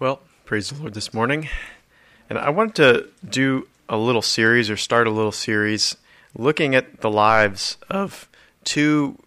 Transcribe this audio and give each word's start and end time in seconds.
Well, 0.00 0.20
praise 0.44 0.70
the 0.70 0.80
Lord 0.80 0.94
this 0.94 1.12
morning. 1.12 1.48
And 2.30 2.38
I 2.38 2.50
wanted 2.50 2.76
to 2.76 3.08
do 3.28 3.66
a 3.88 3.96
little 3.96 4.22
series 4.22 4.70
or 4.70 4.76
start 4.76 5.08
a 5.08 5.10
little 5.10 5.32
series 5.32 5.96
looking 6.36 6.76
at 6.76 7.00
the 7.00 7.10
lives 7.10 7.78
of 7.90 8.28
two 8.62 9.18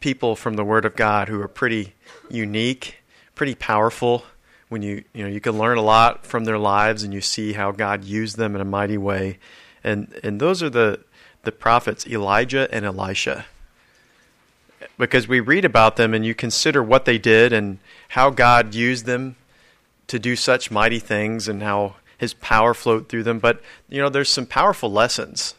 people 0.00 0.36
from 0.36 0.56
the 0.56 0.64
Word 0.64 0.84
of 0.84 0.94
God 0.94 1.30
who 1.30 1.40
are 1.40 1.48
pretty 1.48 1.94
unique, 2.28 2.96
pretty 3.34 3.54
powerful. 3.54 4.24
When 4.68 4.82
you 4.82 5.04
you 5.14 5.24
know 5.24 5.30
you 5.30 5.40
can 5.40 5.56
learn 5.56 5.78
a 5.78 5.82
lot 5.82 6.26
from 6.26 6.44
their 6.44 6.58
lives 6.58 7.02
and 7.02 7.14
you 7.14 7.22
see 7.22 7.54
how 7.54 7.72
God 7.72 8.04
used 8.04 8.36
them 8.36 8.54
in 8.54 8.60
a 8.60 8.66
mighty 8.66 8.98
way. 8.98 9.38
And 9.82 10.20
and 10.22 10.38
those 10.38 10.62
are 10.62 10.68
the 10.68 11.00
the 11.44 11.52
prophets 11.52 12.06
Elijah 12.06 12.68
and 12.70 12.84
Elisha. 12.84 13.46
Because 14.98 15.26
we 15.26 15.40
read 15.40 15.64
about 15.64 15.96
them 15.96 16.12
and 16.12 16.26
you 16.26 16.34
consider 16.34 16.82
what 16.82 17.06
they 17.06 17.16
did 17.16 17.54
and 17.54 17.78
how 18.08 18.28
God 18.28 18.74
used 18.74 19.06
them 19.06 19.36
to 20.08 20.18
do 20.18 20.36
such 20.36 20.70
mighty 20.70 20.98
things 20.98 21.48
and 21.48 21.62
how 21.62 21.96
his 22.18 22.34
power 22.34 22.74
flowed 22.74 23.08
through 23.08 23.22
them. 23.22 23.38
But, 23.38 23.60
you 23.88 24.00
know, 24.00 24.08
there's 24.08 24.30
some 24.30 24.46
powerful 24.46 24.90
lessons 24.90 25.54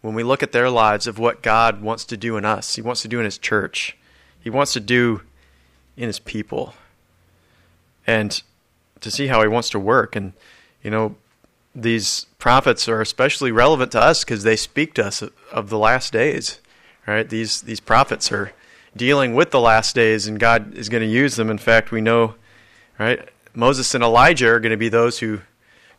when 0.00 0.14
we 0.14 0.22
look 0.22 0.42
at 0.42 0.52
their 0.52 0.70
lives 0.70 1.06
of 1.06 1.18
what 1.18 1.42
God 1.42 1.82
wants 1.82 2.04
to 2.06 2.16
do 2.16 2.36
in 2.36 2.44
us. 2.44 2.74
He 2.74 2.82
wants 2.82 3.02
to 3.02 3.08
do 3.08 3.18
in 3.18 3.24
his 3.24 3.38
church, 3.38 3.96
he 4.40 4.50
wants 4.50 4.72
to 4.72 4.80
do 4.80 5.22
in 5.96 6.06
his 6.06 6.18
people. 6.18 6.74
And 8.06 8.42
to 9.00 9.10
see 9.10 9.28
how 9.28 9.42
he 9.42 9.48
wants 9.48 9.70
to 9.70 9.78
work. 9.78 10.16
And, 10.16 10.32
you 10.82 10.90
know, 10.90 11.16
these 11.74 12.26
prophets 12.38 12.88
are 12.88 13.00
especially 13.00 13.52
relevant 13.52 13.92
to 13.92 14.00
us 14.00 14.24
because 14.24 14.42
they 14.42 14.56
speak 14.56 14.94
to 14.94 15.06
us 15.06 15.22
of 15.52 15.70
the 15.70 15.78
last 15.78 16.12
days. 16.12 16.60
Right? 17.06 17.28
These 17.28 17.62
these 17.62 17.80
prophets 17.80 18.30
are 18.30 18.52
dealing 18.96 19.34
with 19.34 19.50
the 19.50 19.60
last 19.60 19.94
days, 19.94 20.26
and 20.26 20.38
God 20.38 20.74
is 20.74 20.88
going 20.88 21.02
to 21.02 21.08
use 21.08 21.36
them. 21.36 21.50
In 21.50 21.58
fact, 21.58 21.90
we 21.90 22.00
know, 22.00 22.34
right? 22.98 23.28
Moses 23.54 23.94
and 23.94 24.02
Elijah 24.02 24.48
are 24.48 24.60
going 24.60 24.70
to 24.70 24.76
be 24.76 24.88
those 24.88 25.18
who 25.18 25.40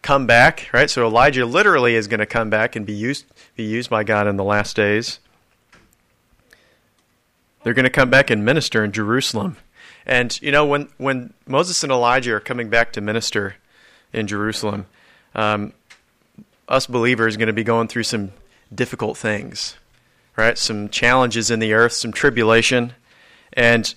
come 0.02 0.28
back, 0.28 0.70
right? 0.74 0.90
So 0.90 1.06
Elijah 1.06 1.46
literally 1.46 1.96
is 1.96 2.08
going 2.08 2.20
to 2.20 2.26
come 2.26 2.50
back 2.50 2.76
and 2.76 2.86
be 2.86 2.94
used 2.94 3.26
be 3.56 3.64
used 3.64 3.90
by 3.90 4.04
God 4.04 4.28
in 4.28 4.38
the 4.38 4.44
last 4.44 4.76
days. 4.76 5.20
They're 7.64 7.74
going 7.74 7.86
to 7.86 7.90
come 7.90 8.10
back 8.10 8.30
and 8.30 8.44
minister 8.44 8.84
in 8.84 8.92
Jerusalem. 8.92 9.58
And 10.06 10.40
you 10.42 10.52
know 10.52 10.66
when 10.66 10.90
when 10.98 11.34
Moses 11.48 11.84
and 11.84 11.92
Elijah 11.92 12.34
are 12.34 12.40
coming 12.40 12.70
back 12.70 12.92
to 12.94 13.02
minister 13.02 13.56
in 14.12 14.28
Jerusalem, 14.28 14.86
um, 15.34 15.74
us 16.68 16.86
believers 16.88 17.36
are 17.36 17.40
going 17.40 17.48
to 17.48 17.54
be 17.54 17.64
going 17.64 17.88
through 17.88 18.04
some 18.04 18.34
difficult 18.74 19.18
things, 19.18 19.78
right? 20.36 20.58
Some 20.58 20.90
challenges 20.90 21.50
in 21.50 21.60
the 21.60 21.74
earth, 21.74 21.94
some 21.94 22.12
tribulation, 22.12 22.94
and 23.54 23.94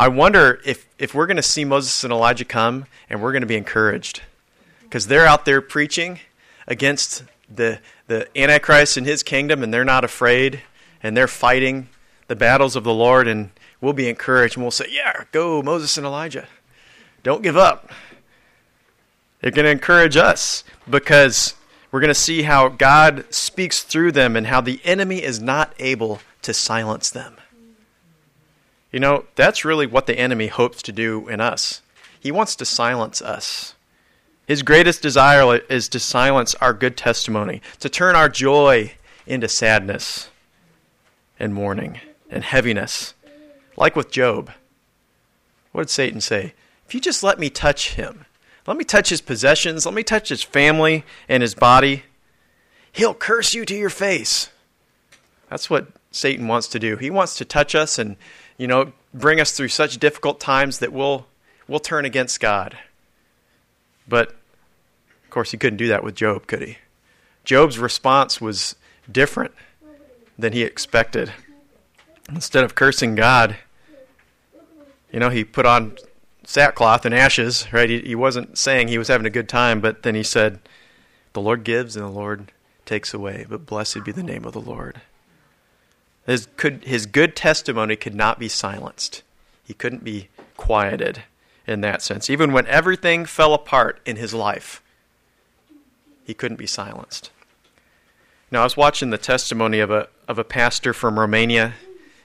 I 0.00 0.08
wonder 0.08 0.62
if, 0.64 0.88
if 0.98 1.14
we're 1.14 1.26
going 1.26 1.36
to 1.36 1.42
see 1.42 1.62
Moses 1.62 2.04
and 2.04 2.10
Elijah 2.10 2.46
come 2.46 2.86
and 3.10 3.20
we're 3.20 3.32
going 3.32 3.42
to 3.42 3.46
be 3.46 3.58
encouraged 3.58 4.22
because 4.80 5.08
they're 5.08 5.26
out 5.26 5.44
there 5.44 5.60
preaching 5.60 6.20
against 6.66 7.22
the, 7.54 7.80
the 8.06 8.26
Antichrist 8.34 8.96
and 8.96 9.06
his 9.06 9.22
kingdom 9.22 9.62
and 9.62 9.74
they're 9.74 9.84
not 9.84 10.02
afraid 10.02 10.62
and 11.02 11.14
they're 11.14 11.28
fighting 11.28 11.90
the 12.28 12.34
battles 12.34 12.76
of 12.76 12.84
the 12.84 12.94
Lord 12.94 13.28
and 13.28 13.50
we'll 13.82 13.92
be 13.92 14.08
encouraged 14.08 14.56
and 14.56 14.64
we'll 14.64 14.70
say, 14.70 14.86
Yeah, 14.88 15.24
go, 15.32 15.60
Moses 15.62 15.98
and 15.98 16.06
Elijah. 16.06 16.48
Don't 17.22 17.42
give 17.42 17.58
up. 17.58 17.90
They're 19.42 19.50
going 19.50 19.66
to 19.66 19.70
encourage 19.70 20.16
us 20.16 20.64
because 20.88 21.52
we're 21.92 22.00
going 22.00 22.08
to 22.08 22.14
see 22.14 22.44
how 22.44 22.70
God 22.70 23.26
speaks 23.28 23.82
through 23.82 24.12
them 24.12 24.34
and 24.34 24.46
how 24.46 24.62
the 24.62 24.80
enemy 24.82 25.22
is 25.22 25.42
not 25.42 25.74
able 25.78 26.20
to 26.40 26.54
silence 26.54 27.10
them. 27.10 27.36
You 28.92 29.00
know, 29.00 29.24
that's 29.36 29.64
really 29.64 29.86
what 29.86 30.06
the 30.06 30.18
enemy 30.18 30.48
hopes 30.48 30.82
to 30.82 30.92
do 30.92 31.28
in 31.28 31.40
us. 31.40 31.82
He 32.18 32.32
wants 32.32 32.56
to 32.56 32.64
silence 32.64 33.22
us. 33.22 33.74
His 34.46 34.62
greatest 34.62 35.00
desire 35.00 35.58
is 35.68 35.88
to 35.90 36.00
silence 36.00 36.56
our 36.56 36.72
good 36.72 36.96
testimony, 36.96 37.62
to 37.78 37.88
turn 37.88 38.16
our 38.16 38.28
joy 38.28 38.94
into 39.26 39.48
sadness 39.48 40.28
and 41.38 41.54
mourning 41.54 42.00
and 42.28 42.42
heaviness. 42.42 43.14
Like 43.76 43.94
with 43.94 44.10
Job. 44.10 44.50
What 45.72 45.82
did 45.82 45.90
Satan 45.90 46.20
say? 46.20 46.54
If 46.86 46.94
you 46.94 47.00
just 47.00 47.22
let 47.22 47.38
me 47.38 47.48
touch 47.48 47.94
him, 47.94 48.26
let 48.66 48.76
me 48.76 48.84
touch 48.84 49.10
his 49.10 49.20
possessions, 49.20 49.86
let 49.86 49.94
me 49.94 50.02
touch 50.02 50.28
his 50.30 50.42
family 50.42 51.04
and 51.28 51.42
his 51.42 51.54
body, 51.54 52.02
he'll 52.90 53.14
curse 53.14 53.54
you 53.54 53.64
to 53.64 53.76
your 53.76 53.90
face. 53.90 54.50
That's 55.48 55.70
what 55.70 55.88
Satan 56.10 56.48
wants 56.48 56.66
to 56.68 56.80
do. 56.80 56.96
He 56.96 57.10
wants 57.10 57.36
to 57.36 57.44
touch 57.44 57.76
us 57.76 57.98
and 57.98 58.16
you 58.60 58.66
know, 58.66 58.92
bring 59.14 59.40
us 59.40 59.52
through 59.52 59.68
such 59.68 59.96
difficult 59.96 60.38
times 60.38 60.80
that 60.80 60.92
we'll 60.92 61.26
we'll 61.66 61.80
turn 61.80 62.04
against 62.04 62.40
God. 62.40 62.76
But 64.06 64.32
of 65.24 65.30
course, 65.30 65.50
he 65.50 65.56
couldn't 65.56 65.78
do 65.78 65.88
that 65.88 66.04
with 66.04 66.14
Job, 66.14 66.46
could 66.46 66.60
he? 66.60 66.76
Job's 67.42 67.78
response 67.78 68.38
was 68.38 68.76
different 69.10 69.54
than 70.38 70.52
he 70.52 70.62
expected. 70.62 71.32
Instead 72.28 72.62
of 72.62 72.74
cursing 72.74 73.14
God, 73.14 73.56
you 75.10 75.18
know, 75.18 75.30
he 75.30 75.42
put 75.42 75.64
on 75.64 75.96
sackcloth 76.44 77.06
and 77.06 77.14
ashes, 77.14 77.66
right? 77.72 77.88
He, 77.88 78.00
he 78.00 78.14
wasn't 78.14 78.58
saying 78.58 78.88
he 78.88 78.98
was 78.98 79.08
having 79.08 79.26
a 79.26 79.30
good 79.30 79.48
time, 79.48 79.80
but 79.80 80.02
then 80.02 80.14
he 80.14 80.22
said, 80.22 80.58
The 81.32 81.40
Lord 81.40 81.64
gives 81.64 81.96
and 81.96 82.04
the 82.04 82.10
Lord 82.10 82.52
takes 82.84 83.14
away, 83.14 83.46
but 83.48 83.64
blessed 83.64 84.04
be 84.04 84.12
the 84.12 84.22
name 84.22 84.44
of 84.44 84.52
the 84.52 84.60
Lord. 84.60 85.00
His, 86.26 86.48
could, 86.56 86.84
his 86.84 87.06
good 87.06 87.34
testimony 87.34 87.96
could 87.96 88.14
not 88.14 88.38
be 88.38 88.48
silenced. 88.48 89.22
He 89.64 89.74
couldn't 89.74 90.04
be 90.04 90.28
quieted 90.56 91.22
in 91.66 91.80
that 91.80 92.02
sense. 92.02 92.28
Even 92.28 92.52
when 92.52 92.66
everything 92.66 93.24
fell 93.24 93.54
apart 93.54 94.00
in 94.04 94.16
his 94.16 94.34
life, 94.34 94.82
he 96.24 96.34
couldn't 96.34 96.56
be 96.56 96.66
silenced. 96.66 97.30
Now, 98.50 98.60
I 98.62 98.64
was 98.64 98.76
watching 98.76 99.10
the 99.10 99.18
testimony 99.18 99.78
of 99.78 99.90
a, 99.90 100.08
of 100.26 100.38
a 100.38 100.44
pastor 100.44 100.92
from 100.92 101.18
Romania. 101.18 101.74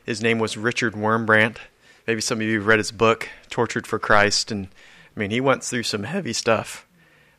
His 0.06 0.22
name 0.22 0.40
was 0.40 0.58
Richard 0.58 0.94
Wurmbrand. 0.94 1.58
Maybe 2.08 2.22
some 2.22 2.40
of 2.40 2.48
you 2.48 2.60
have 2.60 2.68
read 2.68 2.80
his 2.80 2.92
book, 2.92 3.30
Tortured 3.50 3.88
for 3.88 4.00
Christ. 4.00 4.52
And 4.52 4.68
I 5.16 5.20
mean, 5.20 5.32
he 5.32 5.40
went 5.40 5.64
through 5.64 5.84
some 5.84 6.04
heavy 6.04 6.34
stuff. 6.34 6.86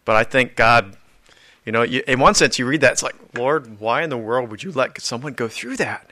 But 0.05 0.17
I 0.17 0.25
think 0.25 0.57
God, 0.57 0.97
you 1.65 1.73
know, 1.73 1.83
you, 1.83 2.03
in 2.07 2.21
one 2.21 2.35
sense, 2.35 2.59
you 2.59 2.67
read 2.67 2.81
that, 2.81 2.93
it's 2.93 3.03
like, 3.03 3.17
Lord, 3.35 3.81
why 3.81 4.03
in 4.03 4.11
the 4.11 4.17
world 4.17 4.51
would 4.51 4.63
you 4.63 4.71
let 4.73 5.01
someone 5.01 5.35
go 5.35 5.49
through 5.49 5.77
that? 5.79 6.11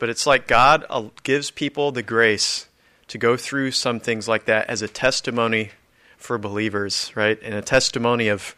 But 0.00 0.08
it's 0.08 0.26
like 0.26 0.48
God 0.48 0.84
uh, 0.90 1.10
gives 1.22 1.52
people 1.52 1.92
the 1.92 2.02
grace 2.02 2.66
to 3.06 3.18
go 3.18 3.36
through 3.36 3.70
some 3.72 4.00
things 4.00 4.26
like 4.26 4.46
that 4.46 4.68
as 4.68 4.82
a 4.82 4.88
testimony 4.88 5.70
for 6.16 6.38
believers, 6.38 7.12
right? 7.14 7.38
And 7.42 7.54
a 7.54 7.62
testimony 7.62 8.28
of, 8.28 8.56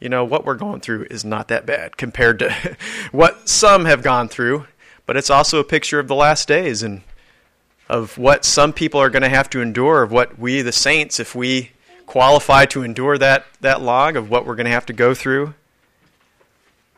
you 0.00 0.08
know, 0.08 0.24
what 0.24 0.44
we're 0.44 0.56
going 0.56 0.80
through 0.80 1.06
is 1.10 1.24
not 1.24 1.48
that 1.48 1.64
bad 1.64 1.96
compared 1.96 2.40
to 2.40 2.76
what 3.12 3.48
some 3.48 3.84
have 3.84 4.02
gone 4.02 4.28
through. 4.28 4.66
But 5.06 5.16
it's 5.16 5.30
also 5.30 5.60
a 5.60 5.64
picture 5.64 6.00
of 6.00 6.08
the 6.08 6.14
last 6.14 6.48
days 6.48 6.82
and 6.82 7.02
of 7.88 8.18
what 8.18 8.44
some 8.44 8.72
people 8.72 9.00
are 9.00 9.10
going 9.10 9.22
to 9.22 9.28
have 9.28 9.48
to 9.50 9.60
endure, 9.60 10.02
of 10.02 10.10
what 10.10 10.38
we, 10.38 10.60
the 10.62 10.72
saints, 10.72 11.20
if 11.20 11.36
we 11.36 11.70
qualify 12.06 12.64
to 12.66 12.82
endure 12.82 13.16
that, 13.18 13.44
that 13.60 13.80
log, 13.80 14.16
of 14.16 14.28
what 14.28 14.44
we're 14.44 14.56
going 14.56 14.64
to 14.64 14.72
have 14.72 14.86
to 14.86 14.92
go 14.92 15.14
through. 15.14 15.54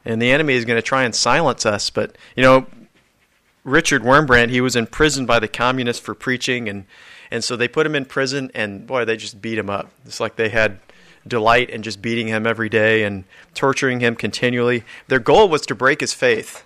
And 0.05 0.23
the 0.23 0.31
enemy 0.31 0.55
is 0.55 0.65
going 0.65 0.79
to 0.79 0.83
try 0.83 1.03
and 1.03 1.15
silence 1.15 1.67
us. 1.67 1.91
But, 1.91 2.17
you 2.37 2.43
know, 2.45 2.67
Richard 3.66 4.03
Wurmbrand, 4.03 4.50
he 4.50 4.60
was 4.60 4.77
imprisoned 4.77 5.27
by 5.27 5.41
the 5.41 5.49
communists 5.49 6.00
for 6.00 6.15
preaching, 6.15 6.69
and, 6.69 6.84
and 7.32 7.43
so 7.43 7.56
they 7.56 7.66
put 7.66 7.84
him 7.84 7.97
in 7.97 8.04
prison, 8.04 8.49
and 8.54 8.87
boy, 8.87 9.04
they 9.04 9.16
just 9.16 9.43
beat 9.43 9.59
him 9.59 9.69
up. 9.69 9.91
It's 10.04 10.21
like 10.21 10.37
they 10.37 10.50
had 10.50 10.78
delight 11.27 11.69
in 11.69 11.82
just 11.82 12.00
beating 12.00 12.28
him 12.28 12.47
every 12.47 12.69
day 12.69 13.03
and 13.03 13.25
torturing 13.54 13.99
him 13.99 14.15
continually. 14.15 14.84
Their 15.09 15.19
goal 15.19 15.49
was 15.49 15.62
to 15.62 15.75
break 15.75 16.00
his 16.00 16.15
faith. 16.15 16.65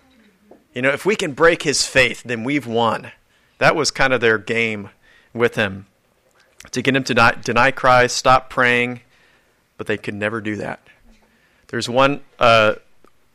You 0.75 0.83
know, 0.83 0.91
if 0.91 1.07
we 1.07 1.17
can 1.17 1.33
break 1.33 1.63
his 1.63 1.87
faith, 1.87 2.23
then 2.23 2.45
we've 2.45 2.67
won. 2.67 3.13
That 3.57 3.75
was 3.75 3.91
kind 3.91 4.13
of 4.13 4.21
their 4.21 4.37
game 4.37 4.91
with 5.33 5.55
him 5.55 5.87
to 6.71 6.83
get 6.83 6.95
him 6.95 7.05
to 7.05 7.15
not 7.15 7.43
deny 7.43 7.71
Christ, 7.71 8.15
stop 8.15 8.51
praying, 8.51 9.01
but 9.79 9.87
they 9.87 9.97
could 9.97 10.15
never 10.15 10.43
do 10.43 10.57
that. 10.57 10.81
There's 11.69 11.89
one 11.89 12.21
uh, 12.39 12.75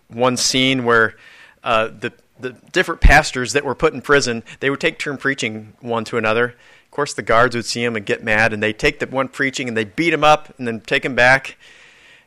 one 0.09 0.37
scene 0.37 0.85
where 0.85 1.15
uh, 1.63 1.87
the 1.87 2.13
the 2.39 2.51
different 2.71 3.01
pastors 3.01 3.53
that 3.53 3.63
were 3.63 3.75
put 3.75 3.93
in 3.93 4.01
prison, 4.01 4.43
they 4.59 4.69
would 4.69 4.81
take 4.81 4.99
turn 4.99 5.17
preaching 5.17 5.73
one 5.79 6.03
to 6.05 6.17
another. 6.17 6.55
Of 6.85 6.91
course, 6.91 7.13
the 7.13 7.21
guards 7.21 7.55
would 7.55 7.65
see 7.65 7.83
him 7.83 7.95
and 7.95 8.05
get 8.05 8.23
mad, 8.23 8.53
and 8.53 8.61
they'd 8.61 8.77
take 8.77 8.99
the 8.99 9.07
one 9.07 9.27
preaching 9.27 9.67
and 9.67 9.75
they'd 9.75 9.95
beat 9.95 10.13
him 10.13 10.23
up 10.23 10.57
and 10.57 10.67
then 10.67 10.81
take 10.81 11.05
him 11.05 11.15
back. 11.15 11.57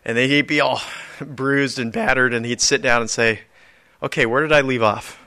And 0.04 0.16
then 0.16 0.28
he'd 0.28 0.46
be 0.46 0.60
all 0.60 0.80
bruised 1.20 1.78
and 1.78 1.92
battered, 1.92 2.32
and 2.32 2.46
he'd 2.46 2.60
sit 2.60 2.82
down 2.82 3.00
and 3.00 3.10
say, 3.10 3.40
Okay, 4.02 4.26
where 4.26 4.42
did 4.42 4.52
I 4.52 4.60
leave 4.60 4.82
off? 4.82 5.18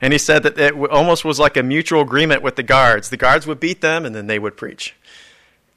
And 0.00 0.12
he 0.12 0.18
said 0.18 0.44
that 0.44 0.58
it 0.58 0.74
almost 0.74 1.24
was 1.24 1.40
like 1.40 1.56
a 1.56 1.62
mutual 1.62 2.02
agreement 2.02 2.42
with 2.42 2.56
the 2.56 2.62
guards. 2.62 3.08
The 3.08 3.16
guards 3.16 3.46
would 3.46 3.58
beat 3.58 3.80
them, 3.80 4.04
and 4.04 4.14
then 4.14 4.26
they 4.26 4.38
would 4.38 4.56
preach. 4.56 4.94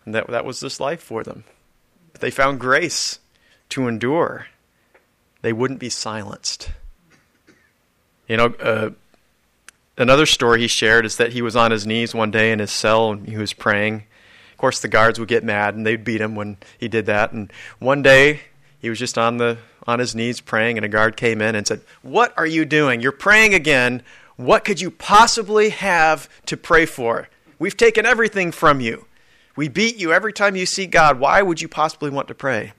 And 0.05 0.13
that, 0.13 0.27
that 0.27 0.45
was 0.45 0.59
this 0.59 0.79
life 0.79 1.01
for 1.01 1.23
them. 1.23 1.43
But 2.11 2.21
they 2.21 2.29
found 2.29 2.59
grace 2.59 3.19
to 3.69 3.87
endure, 3.87 4.47
they 5.41 5.53
wouldn't 5.53 5.79
be 5.79 5.89
silenced. 5.89 6.71
You 8.31 8.37
know, 8.37 8.45
uh, 8.61 8.91
another 9.97 10.25
story 10.25 10.61
he 10.61 10.69
shared 10.69 11.05
is 11.05 11.17
that 11.17 11.33
he 11.33 11.41
was 11.41 11.57
on 11.57 11.71
his 11.71 11.85
knees 11.85 12.15
one 12.15 12.31
day 12.31 12.53
in 12.53 12.59
his 12.59 12.71
cell 12.71 13.11
and 13.11 13.27
he 13.27 13.35
was 13.35 13.51
praying. 13.51 14.05
Of 14.53 14.57
course, 14.57 14.79
the 14.79 14.87
guards 14.87 15.19
would 15.19 15.27
get 15.27 15.43
mad 15.43 15.75
and 15.75 15.85
they'd 15.85 16.05
beat 16.05 16.21
him 16.21 16.33
when 16.33 16.55
he 16.77 16.87
did 16.87 17.07
that. 17.07 17.33
And 17.33 17.51
one 17.79 18.01
day, 18.01 18.39
he 18.79 18.89
was 18.89 18.99
just 18.99 19.17
on 19.17 19.35
the 19.35 19.57
on 19.85 19.99
his 19.99 20.15
knees 20.15 20.39
praying, 20.39 20.77
and 20.77 20.85
a 20.85 20.87
guard 20.87 21.17
came 21.17 21.41
in 21.41 21.55
and 21.55 21.67
said, 21.67 21.81
"What 22.03 22.33
are 22.37 22.45
you 22.45 22.63
doing? 22.63 23.01
You're 23.01 23.11
praying 23.11 23.53
again. 23.53 24.01
What 24.37 24.63
could 24.63 24.79
you 24.79 24.91
possibly 24.91 25.71
have 25.71 26.29
to 26.45 26.55
pray 26.55 26.85
for? 26.85 27.27
We've 27.59 27.75
taken 27.75 28.05
everything 28.05 28.53
from 28.53 28.79
you. 28.79 29.07
We 29.57 29.67
beat 29.67 29.97
you 29.97 30.13
every 30.13 30.31
time 30.31 30.55
you 30.55 30.65
see 30.65 30.85
God. 30.85 31.19
Why 31.19 31.41
would 31.41 31.59
you 31.59 31.67
possibly 31.67 32.09
want 32.09 32.29
to 32.29 32.33
pray?" 32.33 32.71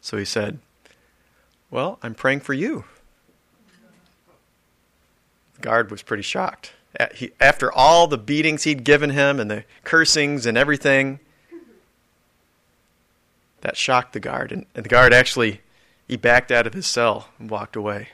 So 0.00 0.16
he 0.16 0.24
said, 0.24 0.58
"Well, 1.70 1.98
I'm 2.02 2.14
praying 2.14 2.40
for 2.40 2.54
you." 2.54 2.84
Guard 5.60 5.90
was 5.90 6.02
pretty 6.02 6.22
shocked. 6.22 6.72
After 7.40 7.70
all 7.72 8.06
the 8.06 8.18
beatings 8.18 8.64
he'd 8.64 8.84
given 8.84 9.10
him 9.10 9.38
and 9.38 9.50
the 9.50 9.64
cursings 9.84 10.46
and 10.46 10.56
everything, 10.56 11.20
that 13.60 13.76
shocked 13.76 14.12
the 14.12 14.20
guard. 14.20 14.52
And, 14.52 14.66
the 14.72 14.82
guard 14.88 15.12
actually, 15.12 15.60
he 16.06 16.16
backed 16.16 16.50
out 16.50 16.66
of 16.66 16.74
his 16.74 16.86
cell 16.86 17.28
and 17.38 17.50
walked 17.50 17.76
away. 17.76 18.08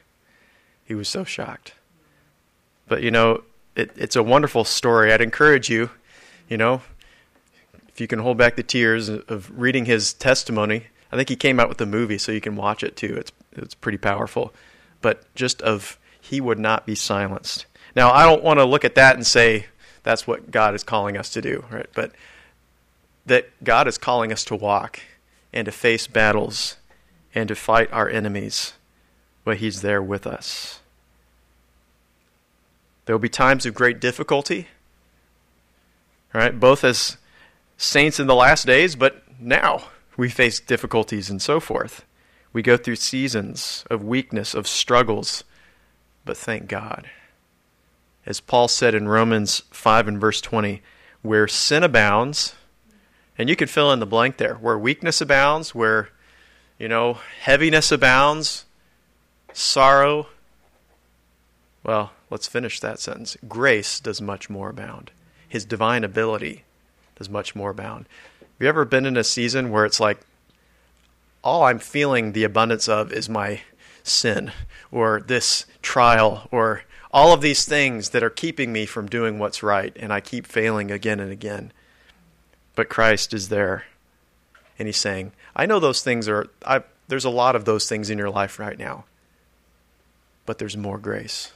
He 0.84 0.94
was 0.94 1.08
so 1.08 1.24
shocked. 1.24 1.74
But, 2.88 3.02
you 3.02 3.10
know, 3.10 3.44
it, 3.76 3.90
it's 3.96 4.16
a 4.16 4.22
wonderful 4.22 4.64
story. 4.64 5.12
I'd 5.12 5.20
encourage 5.20 5.70
you, 5.70 5.90
you 6.48 6.56
know, 6.56 6.82
if 7.88 8.00
you 8.00 8.06
can 8.06 8.18
hold 8.18 8.36
back 8.36 8.56
the 8.56 8.62
tears 8.62 9.08
of 9.08 9.50
reading 9.54 9.84
his 9.84 10.12
testimony. 10.12 10.86
I 11.12 11.16
think 11.16 11.28
he 11.28 11.36
came 11.36 11.60
out 11.60 11.68
with 11.68 11.80
a 11.80 11.86
movie, 11.86 12.18
so 12.18 12.32
you 12.32 12.40
can 12.40 12.56
watch 12.56 12.82
it 12.82 12.96
too. 12.96 13.14
It's, 13.16 13.32
it's 13.52 13.74
pretty 13.74 13.98
powerful. 13.98 14.52
But 15.00 15.32
just 15.34 15.62
of 15.62 15.98
he 16.24 16.40
would 16.40 16.58
not 16.58 16.86
be 16.86 16.94
silenced. 16.94 17.66
Now, 17.94 18.10
I 18.10 18.24
don't 18.24 18.42
want 18.42 18.58
to 18.58 18.64
look 18.64 18.82
at 18.84 18.94
that 18.94 19.14
and 19.14 19.26
say 19.26 19.66
that's 20.04 20.26
what 20.26 20.50
God 20.50 20.74
is 20.74 20.82
calling 20.82 21.18
us 21.18 21.28
to 21.30 21.42
do, 21.42 21.66
right? 21.70 21.88
But 21.94 22.12
that 23.26 23.50
God 23.62 23.86
is 23.86 23.98
calling 23.98 24.32
us 24.32 24.42
to 24.44 24.56
walk 24.56 25.00
and 25.52 25.66
to 25.66 25.72
face 25.72 26.06
battles 26.06 26.78
and 27.34 27.46
to 27.48 27.54
fight 27.54 27.92
our 27.92 28.08
enemies, 28.08 28.72
but 29.44 29.58
He's 29.58 29.82
there 29.82 30.02
with 30.02 30.26
us. 30.26 30.80
There 33.04 33.14
will 33.14 33.20
be 33.20 33.28
times 33.28 33.66
of 33.66 33.74
great 33.74 34.00
difficulty, 34.00 34.68
right? 36.32 36.58
Both 36.58 36.84
as 36.84 37.18
saints 37.76 38.18
in 38.18 38.26
the 38.26 38.34
last 38.34 38.66
days, 38.66 38.96
but 38.96 39.22
now 39.38 39.88
we 40.16 40.30
face 40.30 40.58
difficulties 40.58 41.28
and 41.28 41.42
so 41.42 41.60
forth. 41.60 42.02
We 42.54 42.62
go 42.62 42.78
through 42.78 42.96
seasons 42.96 43.84
of 43.90 44.02
weakness, 44.02 44.54
of 44.54 44.66
struggles 44.66 45.44
but 46.24 46.36
thank 46.36 46.68
God. 46.68 47.08
As 48.26 48.40
Paul 48.40 48.68
said 48.68 48.94
in 48.94 49.08
Romans 49.08 49.62
5 49.70 50.08
and 50.08 50.20
verse 50.20 50.40
20, 50.40 50.82
where 51.22 51.46
sin 51.46 51.82
abounds, 51.82 52.54
and 53.36 53.48
you 53.48 53.56
could 53.56 53.70
fill 53.70 53.92
in 53.92 54.00
the 54.00 54.06
blank 54.06 54.36
there, 54.36 54.54
where 54.54 54.78
weakness 54.78 55.20
abounds, 55.20 55.74
where, 55.74 56.08
you 56.78 56.88
know, 56.88 57.18
heaviness 57.40 57.92
abounds, 57.92 58.64
sorrow, 59.52 60.28
well, 61.82 62.12
let's 62.30 62.46
finish 62.46 62.80
that 62.80 62.98
sentence. 62.98 63.36
Grace 63.46 64.00
does 64.00 64.20
much 64.20 64.48
more 64.48 64.70
abound. 64.70 65.10
His 65.46 65.64
divine 65.64 66.02
ability 66.02 66.64
does 67.16 67.28
much 67.28 67.54
more 67.54 67.70
abound. 67.70 68.06
Have 68.40 68.48
you 68.60 68.68
ever 68.68 68.84
been 68.84 69.06
in 69.06 69.16
a 69.16 69.24
season 69.24 69.70
where 69.70 69.84
it's 69.84 70.00
like, 70.00 70.20
all 71.42 71.64
I'm 71.64 71.78
feeling 71.78 72.32
the 72.32 72.44
abundance 72.44 72.88
of 72.88 73.12
is 73.12 73.28
my 73.28 73.60
sin 74.04 74.52
or 74.92 75.20
this 75.26 75.66
trial 75.82 76.46
or 76.52 76.82
all 77.10 77.32
of 77.32 77.40
these 77.40 77.64
things 77.64 78.10
that 78.10 78.22
are 78.22 78.30
keeping 78.30 78.72
me 78.72 78.86
from 78.86 79.06
doing 79.08 79.38
what's 79.38 79.62
right, 79.62 79.96
and 79.98 80.12
I 80.12 80.20
keep 80.20 80.46
failing 80.46 80.90
again 80.90 81.20
and 81.20 81.32
again. 81.32 81.72
But 82.74 82.88
Christ 82.88 83.32
is 83.32 83.48
there, 83.48 83.84
and 84.78 84.86
He's 84.86 84.96
saying, 84.96 85.32
I 85.54 85.66
know 85.66 85.78
those 85.78 86.02
things 86.02 86.28
are, 86.28 86.48
I, 86.66 86.82
there's 87.06 87.24
a 87.24 87.30
lot 87.30 87.54
of 87.54 87.64
those 87.64 87.88
things 87.88 88.10
in 88.10 88.18
your 88.18 88.30
life 88.30 88.58
right 88.58 88.78
now, 88.78 89.04
but 90.44 90.58
there's 90.58 90.76
more 90.76 90.98
grace. 90.98 91.52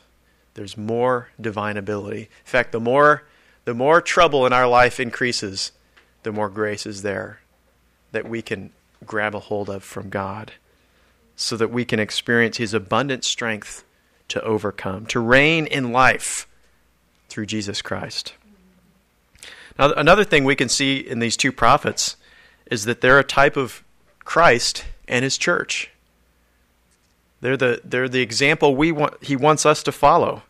There's 0.55 0.77
more 0.77 1.29
divine 1.41 1.77
ability. 1.77 2.23
In 2.23 2.29
fact, 2.45 2.73
the 2.73 2.81
more, 2.81 3.25
the 3.65 3.75
more 3.75 4.00
trouble 4.00 4.47
in 4.47 4.53
our 4.53 4.69
life 4.69 5.00
increases, 5.00 5.73
the 6.23 6.33
more 6.33 6.49
grace 6.49 6.87
is 6.87 7.03
there 7.03 7.41
that 8.12 8.29
we 8.29 8.43
can 8.43 8.71
grab 9.05 9.35
a 9.35 9.41
hold 9.41 9.69
of 9.69 9.83
from 9.83 10.09
God 10.09 10.53
so 11.40 11.56
that 11.56 11.70
we 11.70 11.85
can 11.85 12.00
experience 12.00 12.56
His 12.56 12.75
abundant 12.75 13.23
strength 13.23 13.85
to 14.26 14.43
overcome, 14.43 15.06
to 15.06 15.20
reign 15.20 15.67
in 15.67 15.93
life 15.93 16.49
through 17.29 17.46
Jesus 17.46 17.81
Christ. 17.81 18.35
Now, 19.79 19.93
another 19.93 20.25
thing 20.25 20.43
we 20.43 20.56
can 20.56 20.69
see 20.69 20.96
in 20.96 21.20
these 21.20 21.37
two 21.37 21.52
prophets 21.52 22.17
is 22.67 22.87
that 22.87 23.00
they're 23.00 23.20
a 23.20 23.25
type 23.25 23.56
of 23.56 23.85
Christ 24.25 24.85
and 25.06 25.23
His 25.23 25.38
church. 25.38 25.90
They're 27.40 27.56
the, 27.56 27.81
they're 27.85 28.08
the 28.08 28.20
example 28.20 28.75
we 28.75 28.90
want, 28.90 29.23
He 29.23 29.37
wants 29.37 29.64
us 29.64 29.85
to 29.85 29.93
follow. 29.93 30.43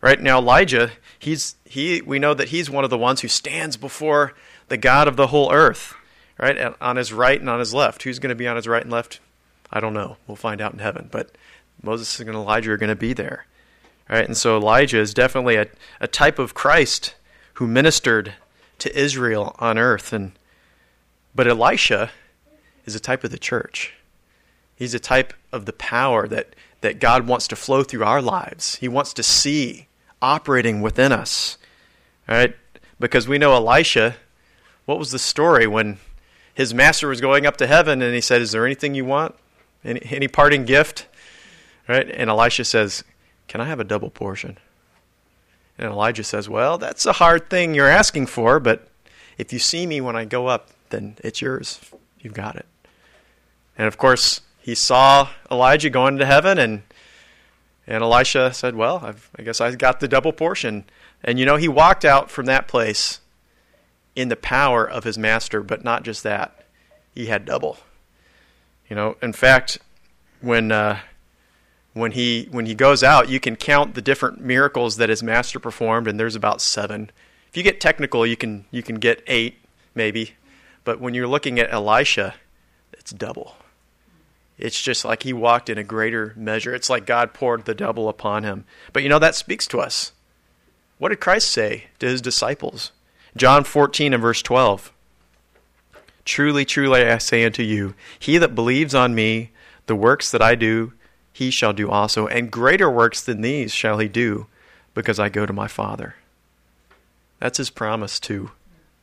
Right 0.00 0.22
now, 0.22 0.38
Elijah, 0.38 0.92
he's, 1.18 1.56
he, 1.64 2.02
we 2.02 2.20
know 2.20 2.34
that 2.34 2.50
he's 2.50 2.70
one 2.70 2.84
of 2.84 2.90
the 2.90 2.98
ones 2.98 3.22
who 3.22 3.28
stands 3.28 3.76
before 3.76 4.34
the 4.68 4.76
God 4.76 5.08
of 5.08 5.16
the 5.16 5.28
whole 5.28 5.52
earth, 5.52 5.94
right? 6.38 6.72
On 6.80 6.94
his 6.94 7.12
right 7.12 7.40
and 7.40 7.50
on 7.50 7.58
his 7.58 7.74
left. 7.74 8.04
Who's 8.04 8.20
going 8.20 8.28
to 8.28 8.36
be 8.36 8.46
on 8.46 8.54
his 8.54 8.68
right 8.68 8.82
and 8.82 8.92
left? 8.92 9.18
I 9.70 9.80
don't 9.80 9.94
know. 9.94 10.16
We'll 10.26 10.36
find 10.36 10.60
out 10.60 10.72
in 10.72 10.78
heaven. 10.78 11.08
But 11.10 11.36
Moses 11.82 12.18
and 12.20 12.28
Elijah 12.28 12.72
are 12.72 12.76
going 12.76 12.88
to 12.88 12.96
be 12.96 13.12
there. 13.12 13.46
Right? 14.08 14.24
And 14.24 14.36
so 14.36 14.56
Elijah 14.56 14.98
is 14.98 15.14
definitely 15.14 15.56
a, 15.56 15.66
a 16.00 16.06
type 16.06 16.38
of 16.38 16.54
Christ 16.54 17.14
who 17.54 17.66
ministered 17.66 18.34
to 18.78 18.98
Israel 18.98 19.56
on 19.58 19.78
earth. 19.78 20.12
And 20.12 20.32
but 21.34 21.46
Elisha 21.46 22.10
is 22.84 22.94
a 22.94 23.00
type 23.00 23.24
of 23.24 23.30
the 23.30 23.38
church. 23.38 23.94
He's 24.74 24.94
a 24.94 25.00
type 25.00 25.34
of 25.52 25.66
the 25.66 25.72
power 25.72 26.28
that, 26.28 26.54
that 26.80 27.00
God 27.00 27.26
wants 27.26 27.48
to 27.48 27.56
flow 27.56 27.82
through 27.82 28.04
our 28.04 28.22
lives. 28.22 28.76
He 28.76 28.88
wants 28.88 29.12
to 29.14 29.22
see 29.22 29.88
operating 30.22 30.80
within 30.80 31.12
us. 31.12 31.58
Right? 32.28 32.54
Because 32.98 33.28
we 33.28 33.38
know 33.38 33.54
Elisha, 33.54 34.16
what 34.84 34.98
was 34.98 35.10
the 35.10 35.18
story 35.18 35.66
when 35.66 35.98
his 36.54 36.72
master 36.72 37.08
was 37.08 37.20
going 37.20 37.44
up 37.44 37.56
to 37.58 37.66
heaven 37.66 38.00
and 38.00 38.14
he 38.14 38.20
said, 38.20 38.40
Is 38.40 38.52
there 38.52 38.64
anything 38.64 38.94
you 38.94 39.04
want? 39.04 39.34
Any, 39.84 40.00
any 40.04 40.28
parting 40.28 40.64
gift? 40.64 41.06
Right? 41.88 42.10
And 42.10 42.30
Elisha 42.30 42.64
says, 42.64 43.04
Can 43.48 43.60
I 43.60 43.64
have 43.66 43.80
a 43.80 43.84
double 43.84 44.10
portion? 44.10 44.58
And 45.78 45.90
Elijah 45.90 46.24
says, 46.24 46.48
Well, 46.48 46.78
that's 46.78 47.06
a 47.06 47.14
hard 47.14 47.50
thing 47.50 47.74
you're 47.74 47.88
asking 47.88 48.26
for, 48.26 48.58
but 48.58 48.88
if 49.38 49.52
you 49.52 49.58
see 49.58 49.86
me 49.86 50.00
when 50.00 50.16
I 50.16 50.24
go 50.24 50.46
up, 50.46 50.70
then 50.90 51.16
it's 51.22 51.40
yours. 51.40 51.80
You've 52.20 52.34
got 52.34 52.56
it. 52.56 52.66
And 53.76 53.86
of 53.86 53.98
course, 53.98 54.40
he 54.60 54.74
saw 54.74 55.28
Elijah 55.50 55.90
going 55.90 56.14
into 56.14 56.26
heaven, 56.26 56.58
and 56.58 56.82
and 57.86 58.02
Elisha 58.02 58.52
said, 58.52 58.74
Well, 58.74 59.00
I've, 59.02 59.30
I 59.38 59.42
guess 59.42 59.60
I 59.60 59.74
got 59.74 60.00
the 60.00 60.08
double 60.08 60.32
portion. 60.32 60.84
And 61.22 61.38
you 61.38 61.46
know, 61.46 61.56
he 61.56 61.68
walked 61.68 62.04
out 62.04 62.30
from 62.30 62.46
that 62.46 62.68
place 62.68 63.20
in 64.14 64.28
the 64.28 64.36
power 64.36 64.88
of 64.88 65.04
his 65.04 65.16
master, 65.16 65.62
but 65.62 65.84
not 65.84 66.02
just 66.02 66.22
that, 66.22 66.64
he 67.14 67.26
had 67.26 67.44
double. 67.44 67.78
You 68.88 68.96
know, 68.96 69.16
in 69.20 69.32
fact, 69.32 69.78
when 70.40 70.70
uh, 70.70 71.00
when 71.92 72.12
he 72.12 72.48
when 72.50 72.66
he 72.66 72.74
goes 72.74 73.02
out, 73.02 73.28
you 73.28 73.40
can 73.40 73.56
count 73.56 73.94
the 73.94 74.02
different 74.02 74.40
miracles 74.40 74.96
that 74.96 75.08
his 75.08 75.22
master 75.22 75.58
performed, 75.58 76.06
and 76.06 76.20
there's 76.20 76.36
about 76.36 76.60
seven. 76.60 77.10
If 77.48 77.56
you 77.56 77.62
get 77.62 77.80
technical, 77.80 78.26
you 78.26 78.36
can 78.36 78.66
you 78.70 78.82
can 78.82 78.96
get 78.96 79.22
eight 79.26 79.58
maybe, 79.94 80.34
but 80.84 81.00
when 81.00 81.14
you're 81.14 81.26
looking 81.26 81.58
at 81.58 81.72
Elisha, 81.72 82.34
it's 82.92 83.12
double. 83.12 83.56
It's 84.58 84.80
just 84.80 85.04
like 85.04 85.22
he 85.22 85.32
walked 85.32 85.68
in 85.68 85.78
a 85.78 85.84
greater 85.84 86.32
measure. 86.36 86.74
It's 86.74 86.88
like 86.88 87.06
God 87.06 87.34
poured 87.34 87.64
the 87.64 87.74
double 87.74 88.08
upon 88.08 88.42
him. 88.42 88.64
But 88.92 89.02
you 89.02 89.08
know 89.08 89.18
that 89.18 89.34
speaks 89.34 89.66
to 89.68 89.80
us. 89.80 90.12
What 90.98 91.10
did 91.10 91.20
Christ 91.20 91.50
say 91.50 91.84
to 91.98 92.06
his 92.06 92.22
disciples? 92.22 92.92
John 93.36 93.64
14 93.64 94.14
and 94.14 94.22
verse 94.22 94.40
12. 94.40 94.92
Truly, 96.26 96.64
truly, 96.64 97.04
I 97.04 97.18
say 97.18 97.44
unto 97.44 97.62
you, 97.62 97.94
he 98.18 98.36
that 98.36 98.54
believes 98.54 98.94
on 98.94 99.14
me, 99.14 99.52
the 99.86 99.94
works 99.94 100.30
that 100.32 100.42
I 100.42 100.56
do, 100.56 100.92
he 101.32 101.50
shall 101.50 101.72
do 101.72 101.88
also, 101.88 102.26
and 102.26 102.50
greater 102.50 102.90
works 102.90 103.22
than 103.22 103.40
these 103.40 103.72
shall 103.72 103.98
he 103.98 104.08
do, 104.08 104.48
because 104.92 105.20
I 105.20 105.28
go 105.28 105.46
to 105.46 105.52
my 105.52 105.68
Father. 105.68 106.16
That's 107.38 107.58
his 107.58 107.70
promise 107.70 108.18
to 108.20 108.50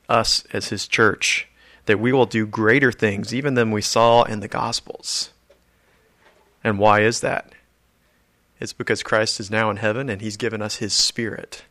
us 0.10 0.44
as 0.52 0.68
his 0.68 0.86
church, 0.86 1.48
that 1.86 2.00
we 2.00 2.12
will 2.12 2.26
do 2.26 2.46
greater 2.46 2.92
things 2.92 3.34
even 3.34 3.54
than 3.54 3.72
we 3.72 3.82
saw 3.82 4.24
in 4.24 4.42
the 4.42 4.48
Gospels. 4.50 5.30
And 6.62 6.78
why 6.78 7.02
is 7.02 7.22
that? 7.22 7.54
It's 8.60 8.74
because 8.74 9.02
Christ 9.02 9.40
is 9.40 9.50
now 9.50 9.70
in 9.70 9.78
heaven 9.78 10.10
and 10.10 10.22
he's 10.22 10.38
given 10.38 10.62
us 10.62 10.78
his 10.78 10.94
spirit. 10.94 11.64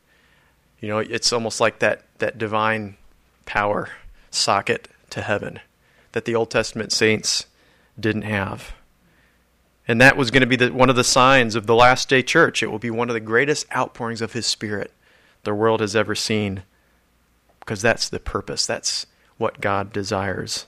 You 0.80 0.88
know, 0.88 0.98
it's 0.98 1.32
almost 1.32 1.60
like 1.60 1.80
that, 1.80 2.04
that 2.18 2.38
divine 2.38 2.96
power 3.44 3.90
socket 4.30 4.88
to 5.12 5.22
heaven 5.22 5.60
that 6.12 6.24
the 6.24 6.34
Old 6.34 6.50
Testament 6.50 6.92
saints 6.92 7.46
didn't 7.98 8.22
have. 8.22 8.74
And 9.88 10.00
that 10.00 10.16
was 10.16 10.30
going 10.30 10.42
to 10.42 10.46
be 10.46 10.56
the, 10.56 10.72
one 10.72 10.90
of 10.90 10.96
the 10.96 11.04
signs 11.04 11.54
of 11.54 11.66
the 11.66 11.74
last 11.74 12.08
day 12.08 12.22
church. 12.22 12.62
It 12.62 12.70
will 12.70 12.78
be 12.78 12.90
one 12.90 13.08
of 13.08 13.14
the 13.14 13.20
greatest 13.20 13.66
outpourings 13.74 14.20
of 14.20 14.32
His 14.32 14.46
Spirit 14.46 14.92
the 15.44 15.54
world 15.54 15.80
has 15.80 15.96
ever 15.96 16.14
seen. 16.14 16.62
because 17.62 17.80
that's 17.80 18.08
the 18.08 18.18
purpose. 18.18 18.66
That's 18.66 19.06
what 19.38 19.60
God 19.60 19.92
desires. 19.92 20.66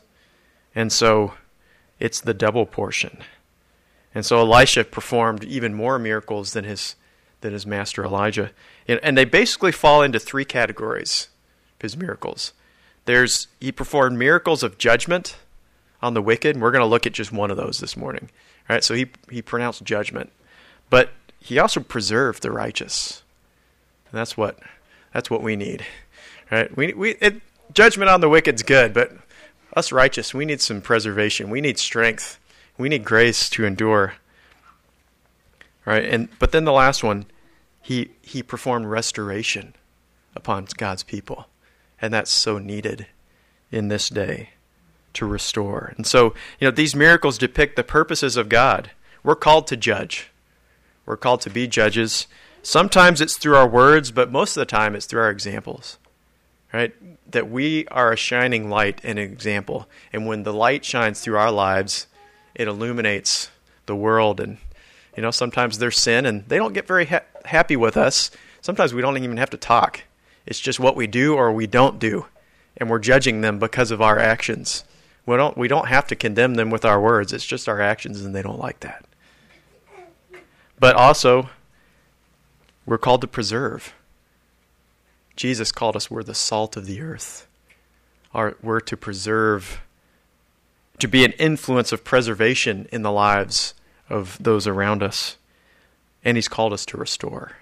And 0.74 0.92
so 0.92 1.34
it's 1.98 2.20
the 2.20 2.34
double 2.34 2.66
portion. 2.66 3.18
And 4.14 4.24
so 4.24 4.38
Elisha 4.38 4.84
performed 4.84 5.42
even 5.44 5.74
more 5.74 5.98
miracles 5.98 6.52
than 6.52 6.64
his 6.64 6.94
than 7.40 7.52
his 7.52 7.66
master 7.66 8.04
Elijah. 8.04 8.52
And 8.88 9.18
they 9.18 9.24
basically 9.24 9.72
fall 9.72 10.02
into 10.02 10.18
three 10.18 10.44
categories 10.44 11.28
his 11.80 11.96
miracles. 11.98 12.54
There's 13.04 13.48
he 13.60 13.72
performed 13.72 14.18
miracles 14.18 14.62
of 14.62 14.78
judgment 14.78 15.36
on 16.02 16.14
the 16.14 16.22
wicked. 16.22 16.56
And 16.56 16.62
we're 16.62 16.70
going 16.70 16.82
to 16.82 16.86
look 16.86 17.06
at 17.06 17.12
just 17.12 17.32
one 17.32 17.50
of 17.50 17.56
those 17.56 17.78
this 17.80 17.96
morning. 17.96 18.30
Right? 18.68 18.84
So 18.84 18.94
he 18.94 19.06
he 19.30 19.42
pronounced 19.42 19.82
judgment. 19.84 20.30
But 20.90 21.10
he 21.40 21.58
also 21.58 21.80
preserved 21.80 22.42
the 22.42 22.50
righteous. 22.50 23.22
And 24.10 24.18
that's 24.18 24.36
what 24.36 24.58
that's 25.12 25.30
what 25.30 25.42
we 25.42 25.56
need. 25.56 25.84
Right? 26.50 26.74
We 26.76 26.92
we 26.92 27.10
it, 27.16 27.40
judgment 27.72 28.10
on 28.10 28.20
the 28.20 28.28
wicked's 28.28 28.62
good, 28.62 28.94
but 28.94 29.12
us 29.74 29.92
righteous, 29.92 30.32
we 30.32 30.44
need 30.44 30.60
some 30.60 30.80
preservation. 30.80 31.50
We 31.50 31.60
need 31.60 31.78
strength. 31.78 32.38
We 32.78 32.88
need 32.88 33.04
grace 33.04 33.48
to 33.50 33.64
endure. 33.64 34.14
Right? 35.84 36.04
And 36.04 36.28
but 36.38 36.52
then 36.52 36.64
the 36.64 36.72
last 36.72 37.02
one, 37.02 37.26
he 37.82 38.10
he 38.22 38.42
performed 38.42 38.86
restoration 38.86 39.74
upon 40.34 40.66
God's 40.76 41.02
people. 41.02 41.46
And 42.04 42.12
that's 42.12 42.30
so 42.30 42.58
needed 42.58 43.06
in 43.72 43.88
this 43.88 44.10
day 44.10 44.50
to 45.14 45.24
restore. 45.24 45.94
And 45.96 46.06
so, 46.06 46.34
you 46.60 46.68
know, 46.68 46.70
these 46.70 46.94
miracles 46.94 47.38
depict 47.38 47.76
the 47.76 47.82
purposes 47.82 48.36
of 48.36 48.50
God. 48.50 48.90
We're 49.22 49.36
called 49.36 49.66
to 49.68 49.76
judge. 49.78 50.30
We're 51.06 51.16
called 51.16 51.40
to 51.40 51.50
be 51.50 51.66
judges. 51.66 52.26
Sometimes 52.62 53.22
it's 53.22 53.38
through 53.38 53.56
our 53.56 53.66
words, 53.66 54.10
but 54.10 54.30
most 54.30 54.54
of 54.54 54.60
the 54.60 54.66
time 54.66 54.94
it's 54.94 55.06
through 55.06 55.22
our 55.22 55.30
examples. 55.30 55.96
Right? 56.74 56.92
That 57.30 57.48
we 57.48 57.86
are 57.86 58.12
a 58.12 58.16
shining 58.16 58.68
light 58.68 59.00
and 59.02 59.18
an 59.18 59.32
example. 59.32 59.88
And 60.12 60.26
when 60.26 60.42
the 60.42 60.52
light 60.52 60.84
shines 60.84 61.22
through 61.22 61.38
our 61.38 61.50
lives, 61.50 62.06
it 62.54 62.68
illuminates 62.68 63.50
the 63.86 63.96
world. 63.96 64.40
And, 64.40 64.58
you 65.16 65.22
know, 65.22 65.30
sometimes 65.30 65.78
there's 65.78 65.98
sin 65.98 66.26
and 66.26 66.46
they 66.48 66.58
don't 66.58 66.74
get 66.74 66.86
very 66.86 67.06
ha- 67.06 67.24
happy 67.46 67.76
with 67.76 67.96
us. 67.96 68.30
Sometimes 68.60 68.92
we 68.92 69.00
don't 69.00 69.16
even 69.16 69.38
have 69.38 69.48
to 69.48 69.56
talk. 69.56 70.02
It's 70.46 70.60
just 70.60 70.80
what 70.80 70.96
we 70.96 71.06
do 71.06 71.34
or 71.34 71.52
we 71.52 71.66
don't 71.66 71.98
do. 71.98 72.26
And 72.76 72.90
we're 72.90 72.98
judging 72.98 73.40
them 73.40 73.58
because 73.58 73.90
of 73.90 74.02
our 74.02 74.18
actions. 74.18 74.84
We 75.26 75.36
don't, 75.36 75.56
we 75.56 75.68
don't 75.68 75.88
have 75.88 76.06
to 76.08 76.16
condemn 76.16 76.54
them 76.54 76.70
with 76.70 76.84
our 76.84 77.00
words. 77.00 77.32
It's 77.32 77.46
just 77.46 77.68
our 77.68 77.80
actions, 77.80 78.22
and 78.22 78.34
they 78.34 78.42
don't 78.42 78.58
like 78.58 78.80
that. 78.80 79.04
But 80.78 80.96
also, 80.96 81.48
we're 82.84 82.98
called 82.98 83.22
to 83.22 83.26
preserve. 83.26 83.94
Jesus 85.36 85.72
called 85.72 85.96
us, 85.96 86.10
we're 86.10 86.22
the 86.22 86.34
salt 86.34 86.76
of 86.76 86.86
the 86.86 87.00
earth. 87.00 87.46
Our, 88.34 88.56
we're 88.62 88.80
to 88.80 88.96
preserve, 88.96 89.80
to 90.98 91.08
be 91.08 91.24
an 91.24 91.32
influence 91.32 91.92
of 91.92 92.04
preservation 92.04 92.88
in 92.92 93.02
the 93.02 93.12
lives 93.12 93.74
of 94.10 94.36
those 94.40 94.66
around 94.66 95.02
us. 95.02 95.38
And 96.24 96.36
He's 96.36 96.48
called 96.48 96.72
us 96.72 96.84
to 96.86 96.96
restore. 96.96 97.52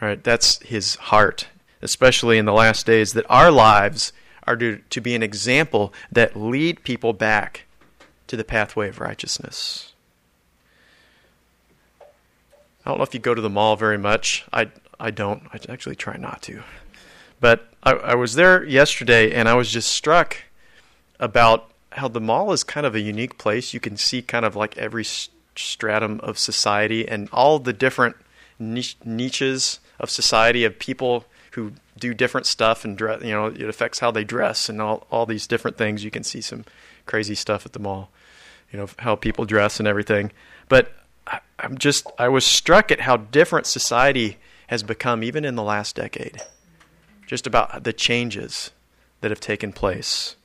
All 0.00 0.08
right, 0.08 0.22
that's 0.22 0.62
His 0.62 0.96
heart, 0.96 1.48
especially 1.86 2.36
in 2.36 2.44
the 2.44 2.52
last 2.52 2.84
days, 2.84 3.12
that 3.12 3.24
our 3.30 3.52
lives 3.52 4.12
are 4.44 4.56
to, 4.56 4.78
to 4.90 5.00
be 5.00 5.14
an 5.14 5.22
example 5.22 5.94
that 6.10 6.36
lead 6.36 6.82
people 6.82 7.12
back 7.12 7.64
to 8.26 8.36
the 8.36 8.42
pathway 8.42 8.88
of 8.88 8.98
righteousness. 8.98 9.92
I 12.84 12.90
don't 12.90 12.98
know 12.98 13.04
if 13.04 13.14
you 13.14 13.20
go 13.20 13.34
to 13.34 13.40
the 13.40 13.48
mall 13.48 13.76
very 13.76 13.98
much. 13.98 14.44
I, 14.52 14.70
I 14.98 15.12
don't. 15.12 15.44
I 15.52 15.60
actually 15.68 15.94
try 15.94 16.16
not 16.16 16.42
to. 16.42 16.64
But 17.40 17.68
I, 17.84 17.92
I 17.92 18.14
was 18.16 18.34
there 18.34 18.64
yesterday 18.64 19.32
and 19.32 19.48
I 19.48 19.54
was 19.54 19.70
just 19.70 19.90
struck 19.92 20.38
about 21.20 21.70
how 21.92 22.08
the 22.08 22.20
mall 22.20 22.50
is 22.52 22.64
kind 22.64 22.84
of 22.84 22.96
a 22.96 23.00
unique 23.00 23.38
place. 23.38 23.72
You 23.72 23.80
can 23.80 23.96
see 23.96 24.22
kind 24.22 24.44
of 24.44 24.56
like 24.56 24.76
every 24.76 25.04
stratum 25.54 26.18
of 26.20 26.36
society 26.36 27.06
and 27.06 27.28
all 27.32 27.60
the 27.60 27.72
different 27.72 28.16
niches 28.58 29.80
of 29.98 30.10
society 30.10 30.64
of 30.64 30.78
people 30.78 31.24
who 31.56 31.72
do 31.98 32.12
different 32.12 32.46
stuff 32.46 32.84
and 32.84 32.98
dress. 32.98 33.22
You 33.22 33.30
know, 33.30 33.46
it 33.46 33.62
affects 33.62 33.98
how 33.98 34.10
they 34.10 34.24
dress 34.24 34.68
and 34.68 34.80
all 34.80 35.06
all 35.10 35.24
these 35.24 35.46
different 35.46 35.78
things. 35.78 36.04
You 36.04 36.10
can 36.10 36.22
see 36.22 36.42
some 36.42 36.66
crazy 37.06 37.34
stuff 37.34 37.64
at 37.64 37.72
the 37.72 37.78
mall. 37.78 38.10
You 38.70 38.78
know 38.78 38.88
how 38.98 39.16
people 39.16 39.46
dress 39.46 39.80
and 39.80 39.88
everything. 39.88 40.32
But 40.68 40.92
I'm 41.58 41.78
just 41.78 42.06
I 42.18 42.28
was 42.28 42.44
struck 42.44 42.92
at 42.92 43.00
how 43.00 43.16
different 43.16 43.66
society 43.66 44.36
has 44.66 44.82
become 44.82 45.24
even 45.24 45.46
in 45.46 45.56
the 45.56 45.62
last 45.62 45.96
decade. 45.96 46.42
Just 47.26 47.46
about 47.46 47.84
the 47.84 47.92
changes 47.94 48.70
that 49.22 49.30
have 49.30 49.40
taken 49.40 49.72
place. 49.72 50.36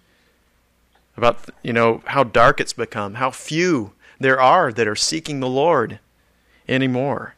About 1.18 1.50
you 1.62 1.74
know 1.74 2.04
how 2.06 2.24
dark 2.24 2.62
it's 2.62 2.74
become, 2.74 3.16
how 3.16 3.32
few 3.32 3.92
there 4.18 4.40
are 4.40 4.72
that 4.72 4.88
are 4.88 4.96
seeking 4.96 5.42
the 5.42 5.50
Lord 5.50 6.00
anymore. 6.70 7.36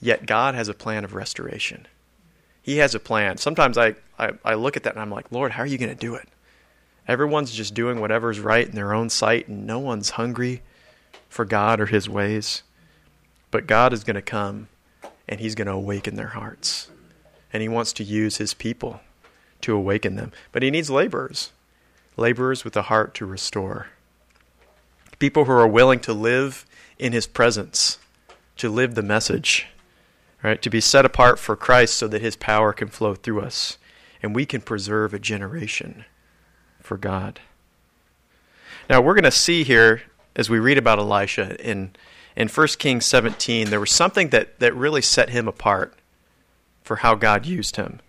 Yet 0.00 0.24
God 0.24 0.54
has 0.54 0.68
a 0.68 0.74
plan 0.74 1.04
of 1.04 1.14
restoration. 1.14 1.88
He 2.66 2.78
has 2.78 2.96
a 2.96 2.98
plan. 2.98 3.36
Sometimes 3.36 3.78
I, 3.78 3.94
I, 4.18 4.32
I 4.44 4.54
look 4.54 4.76
at 4.76 4.82
that 4.82 4.94
and 4.94 5.00
I'm 5.00 5.12
like, 5.12 5.30
Lord, 5.30 5.52
how 5.52 5.62
are 5.62 5.66
you 5.66 5.78
going 5.78 5.88
to 5.88 5.94
do 5.94 6.16
it? 6.16 6.28
Everyone's 7.06 7.52
just 7.52 7.74
doing 7.74 8.00
whatever's 8.00 8.40
right 8.40 8.66
in 8.66 8.74
their 8.74 8.92
own 8.92 9.08
sight, 9.08 9.46
and 9.46 9.68
no 9.68 9.78
one's 9.78 10.10
hungry 10.10 10.62
for 11.28 11.44
God 11.44 11.78
or 11.78 11.86
His 11.86 12.08
ways. 12.08 12.64
But 13.52 13.68
God 13.68 13.92
is 13.92 14.02
going 14.02 14.16
to 14.16 14.20
come 14.20 14.66
and 15.28 15.38
He's 15.38 15.54
going 15.54 15.68
to 15.68 15.74
awaken 15.74 16.16
their 16.16 16.26
hearts. 16.26 16.90
And 17.52 17.62
He 17.62 17.68
wants 17.68 17.92
to 17.92 18.02
use 18.02 18.38
His 18.38 18.52
people 18.52 18.98
to 19.60 19.76
awaken 19.76 20.16
them. 20.16 20.32
But 20.50 20.64
He 20.64 20.72
needs 20.72 20.90
laborers, 20.90 21.52
laborers 22.16 22.64
with 22.64 22.76
a 22.76 22.82
heart 22.82 23.14
to 23.14 23.26
restore. 23.26 23.90
People 25.20 25.44
who 25.44 25.52
are 25.52 25.68
willing 25.68 26.00
to 26.00 26.12
live 26.12 26.66
in 26.98 27.12
His 27.12 27.28
presence, 27.28 27.98
to 28.56 28.68
live 28.68 28.96
the 28.96 29.02
message, 29.02 29.68
right? 30.42 30.60
To 30.62 30.70
be 30.70 30.80
set 30.80 31.04
apart 31.04 31.38
for 31.38 31.56
Christ 31.56 31.94
so 31.94 32.08
that 32.08 32.22
His 32.22 32.36
power 32.36 32.72
can 32.72 32.88
flow 32.88 33.14
through 33.14 33.40
us 33.40 33.78
and 34.22 34.34
we 34.34 34.46
can 34.46 34.60
preserve 34.60 35.12
a 35.12 35.18
generation 35.18 36.04
for 36.80 36.96
God. 36.96 37.40
Now, 38.88 39.00
we're 39.00 39.14
going 39.14 39.24
to 39.24 39.30
see 39.30 39.64
here 39.64 40.02
as 40.36 40.50
we 40.50 40.58
read 40.58 40.78
about 40.78 40.98
Elisha 40.98 41.56
in 41.66 41.92
in 42.36 42.48
1 42.48 42.66
Kings 42.78 43.06
17, 43.06 43.70
there 43.70 43.80
was 43.80 43.90
something 43.90 44.28
that, 44.28 44.60
that 44.60 44.76
really 44.76 45.00
set 45.00 45.30
him 45.30 45.48
apart 45.48 45.94
for 46.82 46.96
how 46.96 47.14
God 47.14 47.46
used 47.46 47.76
him. 47.76 48.00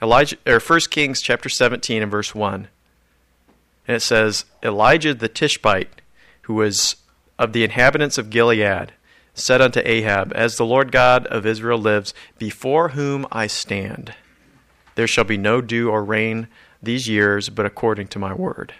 Elijah, 0.00 0.36
or 0.46 0.58
1 0.58 0.80
Kings 0.90 1.20
chapter 1.20 1.50
17 1.50 2.02
and 2.02 2.10
verse 2.10 2.34
1. 2.34 2.68
And 3.86 3.96
it 3.96 4.00
says, 4.00 4.46
Elijah 4.62 5.12
the 5.12 5.28
Tishbite, 5.28 6.00
who 6.42 6.54
was 6.54 6.96
of 7.38 7.52
the 7.52 7.64
inhabitants 7.64 8.16
of 8.16 8.30
Gilead, 8.30 8.94
said 9.36 9.60
unto 9.60 9.80
Ahab, 9.84 10.32
As 10.34 10.56
the 10.56 10.64
Lord 10.64 10.90
God 10.90 11.26
of 11.26 11.46
Israel 11.46 11.78
lives, 11.78 12.14
before 12.38 12.90
whom 12.90 13.26
I 13.30 13.46
stand, 13.46 14.14
there 14.96 15.06
shall 15.06 15.24
be 15.24 15.36
no 15.36 15.60
dew 15.60 15.90
or 15.90 16.02
rain 16.02 16.48
these 16.82 17.06
years, 17.06 17.50
but 17.50 17.66
according 17.66 18.08
to 18.08 18.18
my 18.18 18.32
word. 18.32 18.72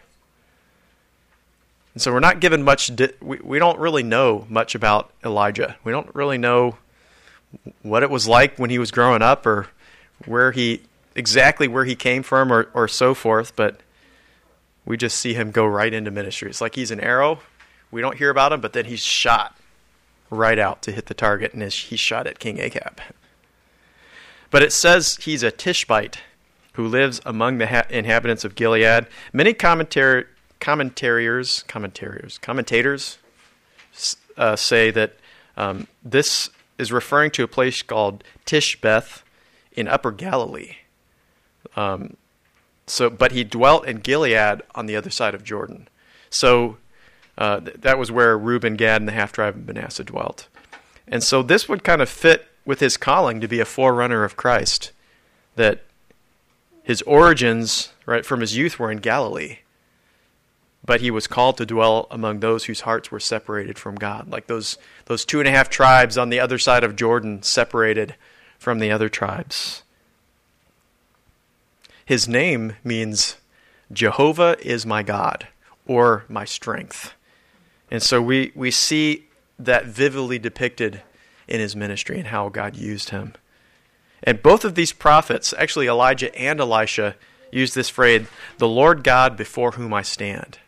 And 1.92 2.02
so 2.02 2.12
we're 2.12 2.20
not 2.20 2.40
given 2.40 2.62
much, 2.62 2.94
di- 2.96 3.12
we, 3.20 3.38
we 3.42 3.58
don't 3.58 3.78
really 3.78 4.02
know 4.02 4.46
much 4.48 4.74
about 4.74 5.12
Elijah. 5.22 5.76
We 5.84 5.92
don't 5.92 6.12
really 6.14 6.38
know 6.38 6.78
what 7.82 8.02
it 8.02 8.10
was 8.10 8.26
like 8.26 8.58
when 8.58 8.70
he 8.70 8.78
was 8.78 8.90
growing 8.90 9.22
up 9.22 9.46
or 9.46 9.68
where 10.24 10.52
he, 10.52 10.82
exactly 11.14 11.68
where 11.68 11.84
he 11.84 11.94
came 11.94 12.22
from 12.22 12.50
or, 12.50 12.70
or 12.72 12.88
so 12.88 13.12
forth, 13.14 13.54
but 13.56 13.80
we 14.86 14.96
just 14.96 15.18
see 15.18 15.34
him 15.34 15.50
go 15.50 15.66
right 15.66 15.92
into 15.92 16.10
ministry. 16.10 16.48
It's 16.48 16.60
like 16.62 16.76
he's 16.76 16.90
an 16.90 17.00
arrow. 17.00 17.40
We 17.90 18.00
don't 18.00 18.16
hear 18.16 18.30
about 18.30 18.52
him, 18.52 18.60
but 18.60 18.72
then 18.72 18.86
he's 18.86 19.04
shot 19.04 19.54
right 20.30 20.58
out 20.58 20.82
to 20.82 20.92
hit 20.92 21.06
the 21.06 21.14
target, 21.14 21.52
and 21.54 21.62
he 21.62 21.96
shot 21.96 22.26
at 22.26 22.38
King 22.38 22.58
Ahab. 22.58 23.00
But 24.50 24.62
it 24.62 24.72
says 24.72 25.18
he's 25.22 25.42
a 25.42 25.50
Tishbite 25.50 26.18
who 26.74 26.86
lives 26.86 27.20
among 27.24 27.58
the 27.58 27.66
ha- 27.66 27.86
inhabitants 27.90 28.44
of 28.44 28.54
Gilead. 28.54 29.06
Many 29.32 29.54
commentary 29.54 30.26
commentators, 30.60 31.64
commentators, 31.68 32.38
commentators 32.38 33.18
uh, 34.36 34.56
say 34.56 34.90
that 34.90 35.14
um, 35.56 35.86
this 36.02 36.50
is 36.78 36.92
referring 36.92 37.30
to 37.32 37.42
a 37.42 37.48
place 37.48 37.82
called 37.82 38.22
Tishbeth 38.44 39.22
in 39.72 39.88
Upper 39.88 40.12
Galilee. 40.12 40.76
Um, 41.74 42.16
so, 42.86 43.10
but 43.10 43.32
he 43.32 43.42
dwelt 43.42 43.86
in 43.86 43.98
Gilead 43.98 44.62
on 44.74 44.86
the 44.86 44.96
other 44.96 45.10
side 45.10 45.34
of 45.34 45.42
Jordan. 45.42 45.88
So 46.30 46.76
uh, 47.38 47.60
th- 47.60 47.76
that 47.80 47.98
was 47.98 48.10
where 48.10 48.36
Reuben, 48.38 48.76
Gad, 48.76 49.02
and 49.02 49.08
the 49.08 49.12
half 49.12 49.32
tribe 49.32 49.56
of 49.56 49.66
Manasseh 49.66 50.04
dwelt. 50.04 50.48
And 51.06 51.22
so 51.22 51.42
this 51.42 51.68
would 51.68 51.84
kind 51.84 52.02
of 52.02 52.08
fit 52.08 52.48
with 52.64 52.80
his 52.80 52.96
calling 52.96 53.40
to 53.40 53.48
be 53.48 53.60
a 53.60 53.64
forerunner 53.64 54.24
of 54.24 54.36
Christ. 54.36 54.92
That 55.54 55.84
his 56.82 57.02
origins, 57.02 57.92
right, 58.04 58.24
from 58.24 58.40
his 58.40 58.56
youth 58.56 58.78
were 58.78 58.90
in 58.90 58.98
Galilee 58.98 59.58
but 60.86 61.00
he 61.00 61.10
was 61.10 61.26
called 61.26 61.58
to 61.58 61.66
dwell 61.66 62.06
among 62.10 62.38
those 62.38 62.64
whose 62.64 62.82
hearts 62.82 63.10
were 63.10 63.20
separated 63.20 63.76
from 63.78 63.96
God, 63.96 64.30
like 64.30 64.46
those 64.46 64.78
those 65.06 65.24
two 65.24 65.40
and 65.40 65.48
a 65.48 65.50
half 65.50 65.68
tribes 65.68 66.16
on 66.16 66.30
the 66.30 66.40
other 66.40 66.58
side 66.58 66.84
of 66.84 66.96
Jordan, 66.96 67.42
separated 67.42 68.14
from 68.58 68.78
the 68.78 68.90
other 68.90 69.08
tribes. 69.08 69.82
his 72.04 72.28
name 72.28 72.74
means 72.84 73.36
Jehovah 73.92 74.56
is 74.62 74.86
my 74.86 75.02
God 75.02 75.48
or 75.86 76.24
my 76.28 76.44
strength. 76.44 77.14
And 77.90 78.02
so 78.02 78.20
we, 78.20 78.52
we 78.54 78.70
see 78.70 79.26
that 79.58 79.86
vividly 79.86 80.38
depicted 80.38 81.02
in 81.48 81.60
his 81.60 81.76
ministry 81.76 82.18
and 82.18 82.28
how 82.28 82.48
God 82.48 82.76
used 82.76 83.10
him. 83.10 83.34
And 84.22 84.42
both 84.42 84.64
of 84.64 84.74
these 84.74 84.92
prophets, 84.92 85.54
actually 85.56 85.86
Elijah 85.86 86.34
and 86.36 86.60
Elisha, 86.60 87.14
used 87.52 87.74
this 87.74 87.88
phrase, 87.88 88.26
the 88.58 88.68
Lord 88.68 89.04
God 89.04 89.36
before 89.36 89.72
whom 89.72 89.94
I 89.94 90.02
stand. 90.02 90.58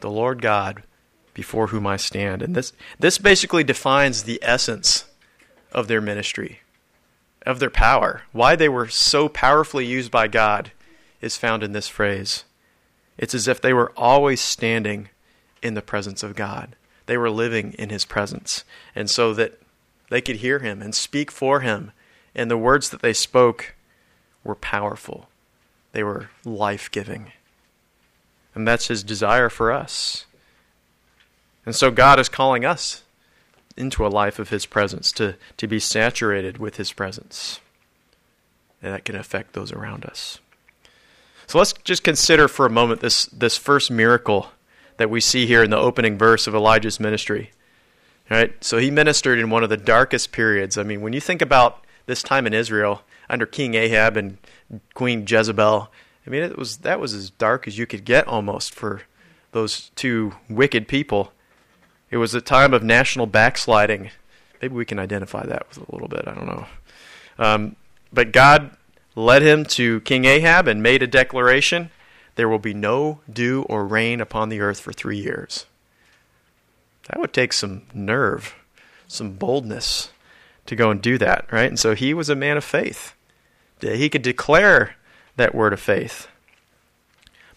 The 0.00 0.10
Lord 0.10 0.42
God 0.42 0.82
before 1.32 1.68
whom 1.68 1.86
I 1.86 1.96
stand. 1.96 2.42
And 2.42 2.54
this, 2.54 2.72
this 2.98 3.18
basically 3.18 3.62
defines 3.62 4.22
the 4.22 4.40
essence 4.42 5.04
of 5.70 5.86
their 5.86 6.00
ministry, 6.00 6.60
of 7.44 7.60
their 7.60 7.70
power. 7.70 8.22
Why 8.32 8.56
they 8.56 8.68
were 8.68 8.88
so 8.88 9.28
powerfully 9.28 9.86
used 9.86 10.10
by 10.10 10.28
God 10.28 10.72
is 11.20 11.36
found 11.36 11.62
in 11.62 11.72
this 11.72 11.88
phrase. 11.88 12.44
It's 13.18 13.34
as 13.34 13.48
if 13.48 13.60
they 13.60 13.72
were 13.72 13.92
always 13.96 14.40
standing 14.40 15.08
in 15.62 15.74
the 15.74 15.82
presence 15.82 16.22
of 16.22 16.36
God. 16.36 16.76
They 17.06 17.16
were 17.16 17.30
living 17.30 17.72
in 17.78 17.88
His 17.88 18.04
presence. 18.04 18.64
And 18.94 19.08
so 19.08 19.32
that 19.34 19.60
they 20.10 20.20
could 20.20 20.36
hear 20.36 20.58
Him 20.58 20.82
and 20.82 20.94
speak 20.94 21.30
for 21.30 21.60
Him. 21.60 21.92
And 22.34 22.50
the 22.50 22.58
words 22.58 22.90
that 22.90 23.02
they 23.02 23.12
spoke 23.12 23.74
were 24.44 24.54
powerful, 24.54 25.28
they 25.92 26.02
were 26.02 26.30
life 26.44 26.90
giving. 26.90 27.32
And 28.54 28.66
that's 28.66 28.88
His 28.88 29.02
desire 29.02 29.48
for 29.48 29.72
us. 29.72 30.26
And 31.64 31.74
so 31.74 31.90
God 31.90 32.20
is 32.20 32.28
calling 32.28 32.64
us 32.64 33.02
into 33.76 34.06
a 34.06 34.08
life 34.08 34.38
of 34.38 34.50
His 34.50 34.66
presence, 34.66 35.12
to, 35.12 35.36
to 35.56 35.66
be 35.66 35.78
saturated 35.78 36.58
with 36.58 36.76
His 36.76 36.92
presence. 36.92 37.60
And 38.82 38.94
that 38.94 39.04
can 39.04 39.16
affect 39.16 39.52
those 39.52 39.72
around 39.72 40.04
us. 40.04 40.38
So 41.46 41.58
let's 41.58 41.72
just 41.72 42.02
consider 42.02 42.48
for 42.48 42.66
a 42.66 42.70
moment 42.70 43.00
this, 43.00 43.26
this 43.26 43.56
first 43.56 43.90
miracle 43.90 44.50
that 44.96 45.10
we 45.10 45.20
see 45.20 45.46
here 45.46 45.62
in 45.62 45.70
the 45.70 45.76
opening 45.76 46.18
verse 46.18 46.46
of 46.46 46.54
Elijah's 46.54 47.00
ministry. 47.00 47.50
Right? 48.30 48.52
So 48.64 48.78
he 48.78 48.90
ministered 48.90 49.38
in 49.38 49.50
one 49.50 49.62
of 49.62 49.70
the 49.70 49.76
darkest 49.76 50.32
periods. 50.32 50.76
I 50.76 50.82
mean, 50.82 51.00
when 51.00 51.12
you 51.12 51.20
think 51.20 51.42
about 51.42 51.84
this 52.06 52.22
time 52.22 52.46
in 52.46 52.54
Israel 52.54 53.02
under 53.28 53.46
King 53.46 53.74
Ahab 53.74 54.16
and 54.16 54.38
Queen 54.94 55.24
Jezebel, 55.28 55.90
I 56.26 56.30
mean, 56.30 56.42
it 56.42 56.58
was 56.58 56.78
that 56.78 56.98
was 56.98 57.14
as 57.14 57.30
dark 57.30 57.68
as 57.68 57.78
you 57.78 57.86
could 57.86 58.04
get 58.04 58.26
almost 58.26 58.74
for 58.74 59.02
those 59.52 59.90
two 59.94 60.34
wicked 60.48 60.88
people. 60.88 61.32
It 62.10 62.16
was 62.16 62.34
a 62.34 62.40
time 62.40 62.74
of 62.74 62.82
national 62.82 63.26
backsliding. 63.26 64.10
Maybe 64.60 64.74
we 64.74 64.84
can 64.84 64.98
identify 64.98 65.46
that 65.46 65.68
with 65.68 65.88
a 65.88 65.92
little 65.92 66.08
bit. 66.08 66.26
I 66.26 66.34
don't 66.34 66.46
know. 66.46 66.66
Um, 67.38 67.76
but 68.12 68.32
God 68.32 68.76
led 69.14 69.42
him 69.42 69.64
to 69.64 70.00
King 70.00 70.24
Ahab 70.24 70.66
and 70.66 70.82
made 70.82 71.02
a 71.02 71.06
declaration 71.06 71.90
there 72.36 72.48
will 72.48 72.58
be 72.58 72.74
no 72.74 73.20
dew 73.30 73.66
or 73.68 73.86
rain 73.86 74.20
upon 74.20 74.48
the 74.48 74.60
earth 74.60 74.80
for 74.80 74.92
three 74.92 75.18
years. 75.18 75.66
That 77.08 77.20
would 77.20 77.32
take 77.32 77.52
some 77.52 77.82
nerve, 77.92 78.54
some 79.08 79.32
boldness 79.32 80.10
to 80.66 80.76
go 80.76 80.90
and 80.90 81.00
do 81.00 81.18
that, 81.18 81.46
right? 81.50 81.68
And 81.68 81.78
so 81.78 81.94
he 81.94 82.14
was 82.14 82.28
a 82.28 82.34
man 82.34 82.56
of 82.56 82.64
faith. 82.64 83.14
He 83.80 84.08
could 84.08 84.22
declare 84.22 84.96
that 85.36 85.54
word 85.54 85.72
of 85.72 85.80
faith. 85.80 86.28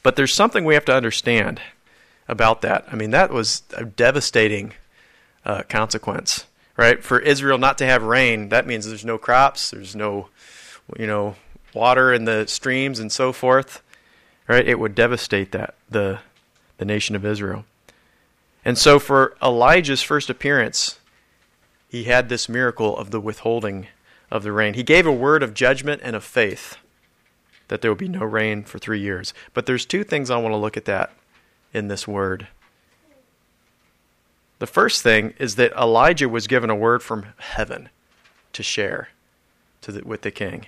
But 0.03 0.15
there's 0.15 0.33
something 0.33 0.65
we 0.65 0.73
have 0.73 0.85
to 0.85 0.95
understand 0.95 1.61
about 2.27 2.61
that. 2.61 2.85
I 2.91 2.95
mean, 2.95 3.11
that 3.11 3.31
was 3.31 3.63
a 3.75 3.83
devastating 3.83 4.73
uh, 5.45 5.63
consequence, 5.67 6.45
right? 6.77 7.03
For 7.03 7.19
Israel 7.19 7.57
not 7.57 7.77
to 7.79 7.85
have 7.85 8.03
rain, 8.03 8.49
that 8.49 8.67
means 8.67 8.85
there's 8.85 9.05
no 9.05 9.17
crops, 9.17 9.71
there's 9.71 9.95
no, 9.95 10.29
you 10.97 11.07
know, 11.07 11.35
water 11.73 12.13
in 12.13 12.25
the 12.25 12.47
streams 12.47 12.99
and 12.99 13.11
so 13.11 13.33
forth, 13.33 13.81
right? 14.49 14.67
It 14.67 14.79
would 14.79 14.95
devastate 14.95 15.53
that 15.53 15.75
the 15.89 16.19
the 16.79 16.85
nation 16.85 17.15
of 17.15 17.25
Israel. 17.25 17.65
And 18.65 18.77
so, 18.77 18.99
for 18.99 19.37
Elijah's 19.41 20.01
first 20.01 20.29
appearance, 20.29 20.99
he 21.87 22.05
had 22.05 22.27
this 22.27 22.49
miracle 22.49 22.97
of 22.97 23.11
the 23.11 23.21
withholding 23.21 23.87
of 24.31 24.43
the 24.43 24.51
rain. 24.51 24.73
He 24.73 24.83
gave 24.83 25.05
a 25.05 25.11
word 25.11 25.43
of 25.43 25.53
judgment 25.53 26.01
and 26.03 26.15
of 26.15 26.23
faith 26.23 26.77
that 27.67 27.81
there 27.81 27.91
would 27.91 27.99
be 27.99 28.07
no 28.07 28.25
rain 28.25 28.63
for 28.63 28.79
three 28.79 28.99
years. 28.99 29.33
But 29.53 29.65
there's 29.65 29.85
two 29.85 30.03
things 30.03 30.29
I 30.29 30.37
want 30.37 30.53
to 30.53 30.57
look 30.57 30.75
at 30.75 30.85
that 30.85 31.13
in 31.73 31.87
this 31.87 32.07
word. 32.07 32.47
The 34.57 34.67
first 34.67 35.01
thing 35.01 35.33
is 35.37 35.55
that 35.55 35.71
Elijah 35.73 36.27
was 36.27 36.47
given 36.47 36.69
a 36.69 36.75
word 36.75 37.01
from 37.01 37.27
heaven 37.37 37.89
to 38.53 38.63
share 38.63 39.09
to 39.81 39.91
the, 39.91 40.03
with 40.03 40.21
the 40.21 40.31
king. 40.31 40.65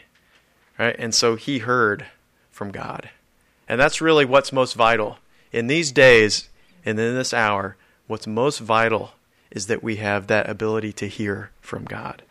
Right? 0.79 0.95
And 0.97 1.13
so 1.13 1.35
he 1.35 1.59
heard 1.59 2.05
from 2.51 2.71
God. 2.71 3.09
And 3.71 3.79
that's 3.79 4.01
really 4.01 4.25
what's 4.25 4.51
most 4.51 4.73
vital. 4.73 5.19
In 5.53 5.67
these 5.67 5.93
days 5.93 6.49
and 6.85 6.99
in 6.99 7.15
this 7.15 7.33
hour, 7.33 7.77
what's 8.05 8.27
most 8.27 8.59
vital 8.59 9.11
is 9.49 9.67
that 9.67 9.81
we 9.81 9.95
have 9.95 10.27
that 10.27 10.49
ability 10.49 10.91
to 10.91 11.07
hear 11.07 11.51
from 11.61 11.85
God. 11.85 12.21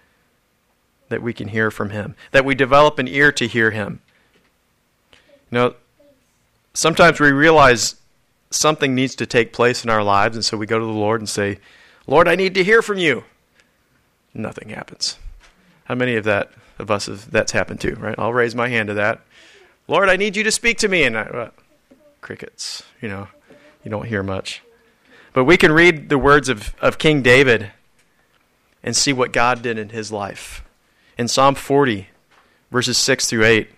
That 1.08 1.22
we 1.22 1.32
can 1.32 1.48
hear 1.48 1.70
from 1.70 1.90
Him. 1.90 2.14
That 2.32 2.44
we 2.44 2.54
develop 2.54 2.98
an 2.98 3.08
ear 3.08 3.32
to 3.32 3.46
hear 3.46 3.70
Him. 3.70 4.02
You 5.50 5.58
know, 5.58 5.74
sometimes 6.74 7.18
we 7.18 7.32
realize 7.32 7.96
something 8.50 8.94
needs 8.94 9.14
to 9.14 9.24
take 9.24 9.54
place 9.54 9.82
in 9.82 9.88
our 9.88 10.04
lives, 10.04 10.36
and 10.36 10.44
so 10.44 10.58
we 10.58 10.66
go 10.66 10.78
to 10.78 10.84
the 10.84 10.92
Lord 10.92 11.22
and 11.22 11.28
say, 11.28 11.58
Lord, 12.06 12.28
I 12.28 12.34
need 12.34 12.54
to 12.56 12.64
hear 12.64 12.82
from 12.82 12.98
you. 12.98 13.24
Nothing 14.34 14.68
happens. 14.68 15.16
How 15.84 15.94
many 15.94 16.16
of 16.16 16.24
that 16.24 16.50
of 16.78 16.90
us 16.90 17.06
have, 17.06 17.30
that's 17.30 17.52
happened 17.52 17.80
to, 17.80 17.94
right? 17.94 18.18
I'll 18.18 18.34
raise 18.34 18.54
my 18.54 18.68
hand 18.68 18.88
to 18.88 18.94
that. 18.94 19.22
Lord, 19.90 20.08
I 20.08 20.14
need 20.14 20.36
you 20.36 20.44
to 20.44 20.52
speak 20.52 20.78
to 20.78 20.88
me, 20.88 21.02
and 21.02 21.18
I, 21.18 21.22
uh, 21.22 21.50
crickets. 22.20 22.84
You 23.02 23.08
know, 23.08 23.26
you 23.82 23.90
don't 23.90 24.06
hear 24.06 24.22
much. 24.22 24.62
But 25.32 25.46
we 25.46 25.56
can 25.56 25.72
read 25.72 26.10
the 26.10 26.16
words 26.16 26.48
of, 26.48 26.76
of 26.80 26.96
King 26.96 27.22
David 27.22 27.72
and 28.84 28.94
see 28.94 29.12
what 29.12 29.32
God 29.32 29.62
did 29.62 29.78
in 29.78 29.88
his 29.88 30.12
life. 30.12 30.62
In 31.18 31.26
Psalm 31.26 31.56
40, 31.56 32.06
verses 32.70 32.98
6 32.98 33.26
through 33.26 33.44
8, 33.44 33.68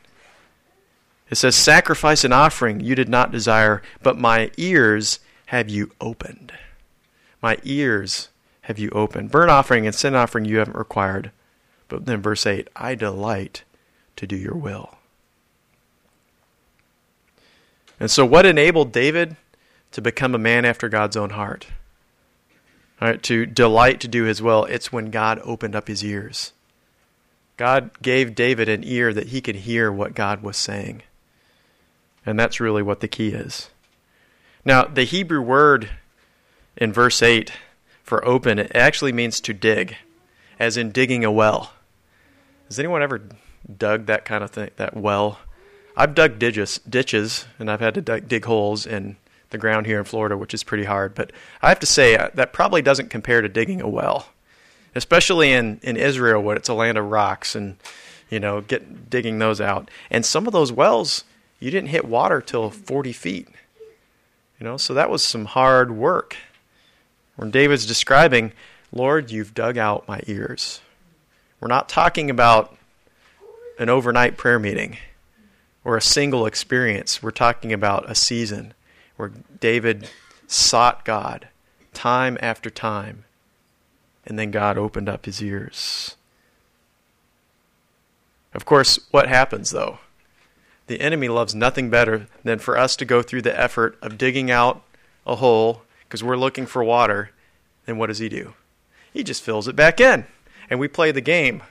it 1.31 1.37
says, 1.37 1.57
Sacrifice 1.57 2.25
and 2.25 2.35
offering 2.35 2.81
you 2.81 2.94
did 2.94 3.09
not 3.09 3.33
desire, 3.33 3.81
but 4.03 4.18
my 4.18 4.51
ears 4.59 5.18
have 5.46 5.70
you 5.70 5.92
opened. 5.98 6.53
My 7.40 7.57
ears 7.62 8.29
have 8.62 8.79
you 8.79 8.90
opened. 8.90 9.31
Burnt 9.31 9.51
offering 9.51 9.87
and 9.87 9.94
sin 9.94 10.14
offering 10.14 10.44
you 10.44 10.59
haven't 10.59 10.77
required. 10.77 11.31
But 11.88 12.05
then 12.05 12.20
verse 12.20 12.44
8, 12.44 12.68
I 12.77 12.96
delight 12.96 13.64
to 14.16 14.27
do 14.27 14.37
your 14.37 14.57
will. 14.57 14.98
And 18.03 18.11
so, 18.11 18.27
what 18.27 18.45
enabled 18.45 18.91
David 18.91 19.37
to 19.93 20.01
become 20.01 20.35
a 20.35 20.38
man 20.38 20.65
after 20.65 20.88
God's 20.88 21.17
own 21.17 21.31
heart? 21.31 21.69
All 23.01 23.07
right, 23.07 23.23
to 23.23 23.47
delight 23.47 24.01
to 24.01 24.09
do 24.09 24.25
his 24.25 24.43
will, 24.43 24.65
it's 24.65 24.91
when 24.91 25.12
God 25.12 25.41
opened 25.45 25.77
up 25.77 25.87
his 25.87 26.05
ears. 26.05 26.51
God 27.57 27.91
gave 28.03 28.35
David 28.35 28.69
an 28.69 28.83
ear 28.83 29.15
that 29.15 29.29
he 29.29 29.41
could 29.41 29.55
hear 29.55 29.93
what 29.93 30.17
God 30.17 30.43
was 30.43 30.57
saying. 30.57 31.03
And 32.27 32.41
that's 32.41 32.59
really 32.59 32.83
what 32.83 32.99
the 32.99 33.07
key 33.07 33.29
is. 33.29 33.71
Now, 34.65 34.83
the 34.83 35.05
Hebrew 35.05 35.41
word 35.41 35.88
in 36.77 36.93
verse 36.93 37.23
8 37.23 37.53
for 38.03 38.27
open, 38.27 38.59
it 38.59 38.75
actually 38.75 39.12
means 39.12 39.41
to 39.43 39.55
dig, 39.55 39.95
as 40.59 40.77
in 40.77 40.91
digging 40.91 41.25
a 41.25 41.31
well. 41.31 41.73
Has 42.67 42.81
anyone 42.81 43.01
ever 43.01 43.23
dug 43.79 44.07
that 44.07 44.25
kind 44.25 44.43
of 44.43 44.51
thing, 44.51 44.71
that 44.75 44.97
well? 44.97 45.38
I've 45.96 46.14
dug 46.14 46.38
ditches, 46.38 46.81
ditches 46.88 47.46
and 47.59 47.70
I've 47.70 47.81
had 47.81 47.94
to 47.94 48.00
dig, 48.00 48.28
dig 48.28 48.44
holes 48.44 48.87
in 48.87 49.16
the 49.50 49.59
ground 49.59 49.87
here 49.87 49.98
in 49.98 50.05
Florida, 50.05 50.37
which 50.37 50.55
is 50.55 50.64
pretty 50.64 50.85
hard. 50.85 51.14
But 51.14 51.31
I 51.61 51.68
have 51.68 51.81
to 51.81 51.87
say, 51.87 52.16
uh, 52.16 52.31
that 52.35 52.52
probably 52.52 52.83
doesn't 52.83 53.11
compare 53.11 53.40
to 53.40 53.48
digging 53.48 53.81
a 53.81 53.88
well, 53.88 54.28
especially 54.94 55.52
in, 55.52 55.78
in 55.83 55.96
Israel, 55.96 56.42
where 56.42 56.57
it's 56.57 56.68
a 56.68 56.74
land 56.74 56.98
of 56.98 57.11
rocks 57.11 57.55
and, 57.55 57.76
you 58.31 58.40
know, 58.40 58.62
get 58.62 59.11
digging 59.11 59.38
those 59.38 59.61
out. 59.61 59.90
And 60.11 60.24
some 60.24 60.46
of 60.46 60.52
those 60.52 60.72
wells, 60.72 61.24
you 61.61 61.70
didn't 61.70 61.90
hit 61.90 62.07
water 62.07 62.40
till 62.40 62.70
40 62.70 63.12
feet. 63.12 63.48
You 64.59 64.64
know, 64.64 64.76
so 64.76 64.94
that 64.94 65.11
was 65.11 65.22
some 65.22 65.44
hard 65.44 65.90
work. 65.90 66.37
When 67.37 67.50
David's 67.50 67.87
describing, 67.87 68.52
Lord, 68.92 69.31
you've 69.31 69.55
dug 69.55 69.76
out 69.76 70.09
my 70.09 70.20
ears. 70.26 70.81
We're 71.61 71.68
not 71.68 71.88
talking 71.88 72.31
about 72.31 72.76
an 73.78 73.88
overnight 73.88 74.37
prayer 74.37 74.59
meeting 74.59 74.96
or 75.85 75.97
a 75.97 76.03
single 76.03 76.47
experience. 76.47 77.23
We're 77.23 77.31
talking 77.31 77.73
about 77.73 78.11
a 78.11 78.14
season 78.14 78.75
where 79.16 79.33
David 79.61 80.09
sought 80.47 81.05
God 81.05 81.49
time 81.92 82.38
after 82.40 82.71
time, 82.71 83.25
and 84.25 84.38
then 84.38 84.51
God 84.51 84.79
opened 84.79 85.09
up 85.09 85.27
his 85.27 85.42
ears. 85.42 86.16
Of 88.55 88.64
course, 88.64 88.99
what 89.11 89.29
happens 89.29 89.71
though? 89.71 89.99
The 90.87 91.01
enemy 91.01 91.29
loves 91.29 91.55
nothing 91.55 91.90
better 91.90 92.27
than 92.45 92.59
for 92.59 92.77
us 92.77 92.97
to 92.97 93.05
go 93.05 93.23
through 93.23 93.42
the 93.42 93.59
effort 93.59 93.97
of 94.03 94.18
digging 94.18 94.51
out 94.51 94.83
a 95.27 95.37
hole 95.37 95.83
because 96.05 96.23
we're 96.23 96.37
looking 96.37 96.66
for 96.66 96.85
water. 96.85 97.31
And 97.87 97.99
what 97.99 98.09
does 98.09 98.18
he 98.18 98.29
do? 98.29 98.55
He 99.12 99.25
just 99.25 99.42
fills 99.42 99.68
it 99.68 99.77
back 99.77 100.01
in. 100.01 100.27
And 100.68 100.79
we 100.79 100.88
play 100.88 101.11
the 101.12 101.21
game 101.21 101.62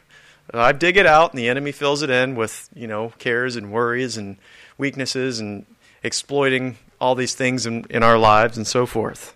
I 0.54 0.72
dig 0.74 0.98
it 0.98 1.06
out, 1.06 1.32
and 1.32 1.40
the 1.40 1.48
enemy 1.48 1.72
fills 1.72 2.02
it 2.02 2.10
in 2.10 2.36
with, 2.36 2.70
you 2.76 2.88
know, 2.88 3.14
cares 3.18 3.56
and 3.56 3.72
worries 3.72 4.18
and 4.18 4.38
weaknesses 4.78 5.40
and 5.40 5.66
exploiting 6.04 6.78
all 7.00 7.16
these 7.16 7.36
things 7.36 7.66
in, 7.66 7.86
in 7.90 8.04
our 8.04 8.18
lives 8.18 8.58
and 8.58 8.68
so 8.68 8.86
forth. 8.86 9.36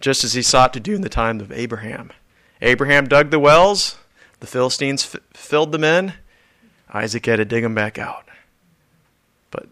Just 0.00 0.24
as 0.24 0.34
he 0.34 0.42
sought 0.42 0.72
to 0.74 0.80
do 0.80 0.94
in 0.94 1.00
the 1.00 1.08
time 1.08 1.40
of 1.40 1.50
Abraham. 1.50 2.10
Abraham 2.60 3.08
dug 3.08 3.30
the 3.30 3.38
wells, 3.38 3.98
the 4.40 4.46
Philistines 4.46 5.14
f- 5.14 5.20
filled 5.32 5.72
them 5.72 5.84
in, 5.84 6.14
Isaac 6.92 7.26
had 7.26 7.36
to 7.36 7.44
dig 7.44 7.62
them 7.62 7.74
back 7.74 7.98
out. 7.98 8.24
But 9.50 9.66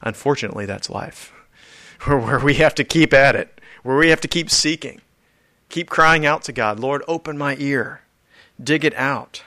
unfortunately, 0.00 0.66
that's 0.66 0.90
life, 0.90 1.32
where 2.06 2.38
we 2.38 2.54
have 2.54 2.74
to 2.76 2.84
keep 2.84 3.12
at 3.12 3.36
it, 3.36 3.60
where 3.82 3.96
we 3.96 4.08
have 4.08 4.20
to 4.22 4.28
keep 4.28 4.50
seeking, 4.50 5.00
keep 5.68 5.90
crying 5.90 6.24
out 6.24 6.42
to 6.44 6.52
God, 6.52 6.80
Lord, 6.80 7.02
open 7.06 7.36
my 7.36 7.56
ear 7.58 8.02
dig 8.62 8.84
it 8.84 8.94
out. 8.94 9.42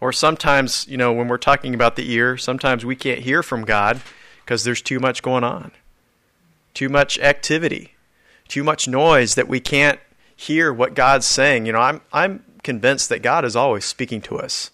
Or 0.00 0.12
sometimes, 0.12 0.86
you 0.88 0.96
know, 0.96 1.12
when 1.12 1.28
we're 1.28 1.38
talking 1.38 1.74
about 1.74 1.96
the 1.96 2.10
ear, 2.12 2.36
sometimes 2.36 2.84
we 2.84 2.96
can't 2.96 3.20
hear 3.20 3.42
from 3.42 3.64
God 3.64 4.02
because 4.44 4.64
there's 4.64 4.82
too 4.82 5.00
much 5.00 5.22
going 5.22 5.44
on, 5.44 5.72
too 6.74 6.88
much 6.88 7.18
activity, 7.18 7.94
too 8.48 8.62
much 8.62 8.86
noise 8.86 9.34
that 9.34 9.48
we 9.48 9.60
can't 9.60 9.98
hear 10.36 10.72
what 10.72 10.94
God's 10.94 11.26
saying. 11.26 11.66
You 11.66 11.72
know, 11.72 11.80
I'm, 11.80 12.00
I'm 12.12 12.44
convinced 12.62 13.08
that 13.08 13.22
God 13.22 13.44
is 13.44 13.56
always 13.56 13.84
speaking 13.84 14.20
to 14.22 14.38
us. 14.38 14.70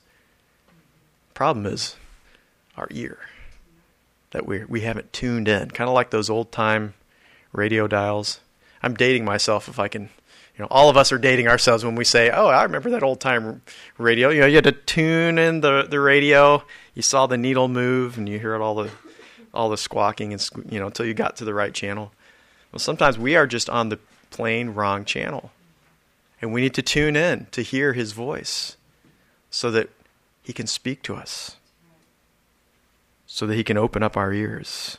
Problem 1.35 1.67
is 1.67 1.97
our 2.77 2.89
ear 2.91 3.19
that 4.31 4.47
we 4.47 4.65
we 4.65 4.83
haven't 4.83 5.13
tuned 5.13 5.49
in, 5.49 5.71
kind 5.71 5.89
of 5.89 5.95
like 5.95 6.11
those 6.11 6.31
old 6.31 6.53
time 6.53 6.95
radio 7.53 7.87
dials. 7.87 8.41
I'm 8.83 8.95
dating 8.95 9.25
myself 9.25 9.69
if 9.69 9.79
I 9.79 9.89
can 9.89 10.11
you 10.61 10.65
know, 10.65 10.69
all 10.71 10.91
of 10.91 10.99
us 10.99 11.11
are 11.11 11.17
dating 11.17 11.49
ourselves 11.49 11.87
when 11.87 11.95
we 11.95 12.05
say, 12.05 12.29
"Oh, 12.29 12.49
I 12.49 12.65
remember 12.65 12.91
that 12.91 13.03
old 13.03 13.19
time 13.19 13.63
radio." 13.97 14.29
You 14.29 14.41
know, 14.41 14.47
you 14.47 14.57
had 14.57 14.65
to 14.65 14.73
tune 14.73 15.39
in 15.39 15.63
the 15.63 15.87
the 15.89 15.99
radio. 15.99 16.63
You 16.95 17.01
saw 17.01 17.27
the 17.27 17.39
needle 17.39 17.67
move, 17.67 18.19
and 18.19 18.29
you 18.29 18.41
heard 18.41 18.61
all 18.61 18.75
the 18.75 18.91
all 19.55 19.71
the 19.71 19.79
squawking 19.79 20.35
and 20.35 20.51
you 20.69 20.79
know 20.79 20.89
until 20.89 21.07
you 21.07 21.15
got 21.15 21.37
to 21.37 21.47
the 21.47 21.55
right 21.55 21.73
channel. 21.73 22.13
Well, 22.73 22.79
sometimes 22.79 23.19
we 23.19 23.37
are 23.37 23.47
just 23.47 23.71
on 23.71 23.89
the 23.89 23.99
plain 24.29 24.75
wrong 24.75 25.07
channel, 25.07 25.51
and 26.43 26.53
we 26.53 26.61
need 26.61 26.75
to 26.75 26.83
tune 26.83 27.17
in 27.17 27.47
to 27.53 27.63
hear 27.63 27.95
His 27.95 28.13
voice, 28.13 28.77
so 29.51 29.71
that 29.71 29.89
He 30.43 30.53
can 30.53 30.67
speak 30.67 31.01
to 31.05 31.15
us, 31.15 31.57
so 33.27 33.47
that 33.47 33.55
He 33.55 33.65
can 33.65 33.79
open 33.79 34.03
up 34.03 34.15
our 34.15 34.35
ears. 34.35 34.99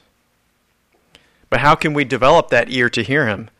But 1.52 1.60
how 1.60 1.76
can 1.76 1.93
we 1.93 2.04
develop 2.04 2.50
that 2.50 2.71
ear 2.71 2.89
to 2.89 3.04
hear 3.04 3.28
Him? 3.28 3.52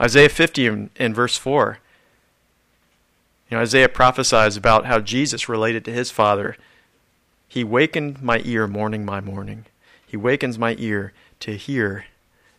Isaiah 0.00 0.28
50 0.28 0.66
in, 0.66 0.90
in 0.96 1.14
verse 1.14 1.36
4. 1.36 1.78
You 3.50 3.56
know, 3.56 3.62
Isaiah 3.62 3.88
prophesies 3.88 4.56
about 4.56 4.86
how 4.86 5.00
Jesus 5.00 5.48
related 5.48 5.84
to 5.84 5.92
his 5.92 6.10
Father. 6.10 6.56
He 7.48 7.64
wakened 7.64 8.22
my 8.22 8.42
ear 8.44 8.66
morning 8.66 9.06
by 9.06 9.20
morning. 9.20 9.66
He 10.06 10.16
wakens 10.16 10.58
my 10.58 10.74
ear 10.78 11.12
to 11.40 11.56
hear 11.56 12.06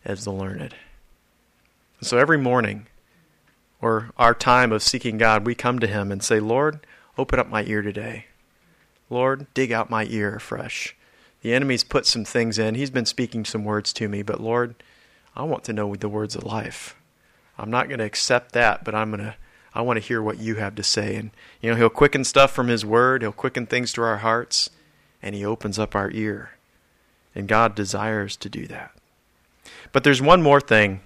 as 0.04 0.24
the 0.24 0.32
learned. 0.32 0.74
And 2.00 2.08
so 2.08 2.18
every 2.18 2.38
morning, 2.38 2.86
or 3.80 4.10
our 4.16 4.34
time 4.34 4.72
of 4.72 4.82
seeking 4.82 5.18
God, 5.18 5.46
we 5.46 5.54
come 5.54 5.78
to 5.78 5.86
Him 5.86 6.10
and 6.10 6.22
say, 6.22 6.40
Lord, 6.40 6.80
open 7.16 7.38
up 7.38 7.48
my 7.48 7.64
ear 7.64 7.82
today. 7.82 8.26
Lord, 9.10 9.46
dig 9.54 9.72
out 9.72 9.90
my 9.90 10.04
ear 10.04 10.36
afresh. 10.36 10.96
The 11.42 11.54
enemy's 11.54 11.84
put 11.84 12.04
some 12.04 12.24
things 12.24 12.58
in. 12.58 12.74
He's 12.74 12.90
been 12.90 13.06
speaking 13.06 13.44
some 13.44 13.64
words 13.64 13.92
to 13.94 14.08
me, 14.08 14.22
but 14.22 14.40
Lord, 14.40 14.74
I 15.36 15.44
want 15.44 15.64
to 15.64 15.72
know 15.72 15.94
the 15.94 16.08
words 16.08 16.34
of 16.34 16.44
life. 16.44 16.96
I'm 17.58 17.70
not 17.70 17.88
going 17.88 17.98
to 17.98 18.04
accept 18.04 18.52
that, 18.52 18.84
but 18.84 18.94
I'm 18.94 19.10
going 19.10 19.24
to 19.24 19.34
I 19.74 19.82
want 19.82 20.00
to 20.00 20.06
hear 20.06 20.22
what 20.22 20.38
you 20.38 20.56
have 20.56 20.74
to 20.76 20.82
say. 20.82 21.14
And 21.16 21.30
you 21.60 21.70
know, 21.70 21.76
he'll 21.76 21.88
quicken 21.88 22.24
stuff 22.24 22.52
from 22.52 22.68
his 22.68 22.84
word, 22.84 23.22
he'll 23.22 23.32
quicken 23.32 23.66
things 23.66 23.92
to 23.92 24.02
our 24.02 24.18
hearts, 24.18 24.70
and 25.22 25.34
he 25.34 25.44
opens 25.44 25.78
up 25.78 25.94
our 25.94 26.10
ear. 26.10 26.52
And 27.34 27.46
God 27.46 27.74
desires 27.74 28.36
to 28.36 28.48
do 28.48 28.66
that. 28.66 28.92
But 29.92 30.04
there's 30.04 30.22
one 30.22 30.42
more 30.42 30.60
thing 30.60 31.00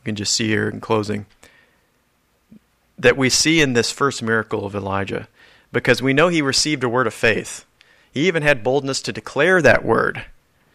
we 0.00 0.04
can 0.04 0.16
just 0.16 0.34
see 0.34 0.48
here 0.48 0.68
in 0.68 0.80
closing 0.80 1.26
that 2.98 3.16
we 3.16 3.28
see 3.28 3.60
in 3.60 3.74
this 3.74 3.92
first 3.92 4.22
miracle 4.22 4.64
of 4.64 4.74
Elijah 4.74 5.28
because 5.70 6.02
we 6.02 6.14
know 6.14 6.28
he 6.28 6.40
received 6.40 6.82
a 6.82 6.88
word 6.88 7.06
of 7.06 7.14
faith. 7.14 7.64
He 8.10 8.26
even 8.26 8.42
had 8.42 8.64
boldness 8.64 9.02
to 9.02 9.12
declare 9.12 9.60
that 9.60 9.84
word. 9.84 10.24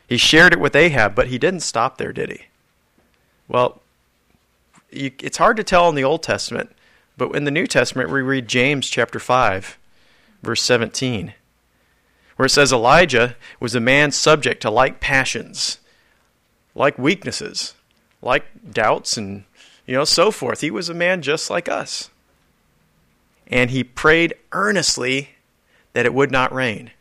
He 0.08 0.18
shared 0.18 0.54
it 0.54 0.60
with 0.60 0.76
Ahab, 0.76 1.16
but 1.16 1.28
he 1.28 1.40
didn't 1.40 1.62
stop 1.62 1.98
there, 1.98 2.14
did 2.14 2.30
he? 2.30 2.42
Well, 3.48 3.81
you, 4.92 5.12
it's 5.22 5.38
hard 5.38 5.58
to 5.58 5.64
tell 5.64 5.90
in 5.90 5.96
the 5.96 6.04
Old 6.04 6.24
Testament, 6.24 6.72
but 7.18 7.36
in 7.36 7.44
the 7.44 7.52
New 7.52 7.68
Testament, 7.68 8.10
we 8.10 8.22
read 8.22 8.48
James 8.48 8.90
chapter 8.90 9.20
5, 9.20 9.78
verse 10.42 10.62
17, 10.62 11.34
where 12.36 12.46
it 12.46 12.50
says 12.50 12.72
Elijah 12.72 13.36
was 13.60 13.76
a 13.76 13.80
man 13.80 14.12
subject 14.12 14.62
to 14.62 14.70
like 14.70 15.00
passions, 15.00 15.80
like 16.76 16.98
weaknesses, 16.98 17.74
like 18.22 18.46
doubts, 18.72 19.18
and 19.18 19.44
you 19.86 19.96
know, 19.96 20.06
so 20.06 20.32
forth. 20.32 20.62
He 20.62 20.72
was 20.72 20.90
a 20.90 20.94
man 20.94 21.22
just 21.22 21.50
like 21.50 21.68
us. 21.68 22.10
And 23.48 23.72
he 23.72 23.84
prayed 23.84 24.34
earnestly 24.52 25.32
that 25.94 26.06
it 26.06 26.14
would 26.14 26.32
not 26.32 26.54
rain. 26.54 26.92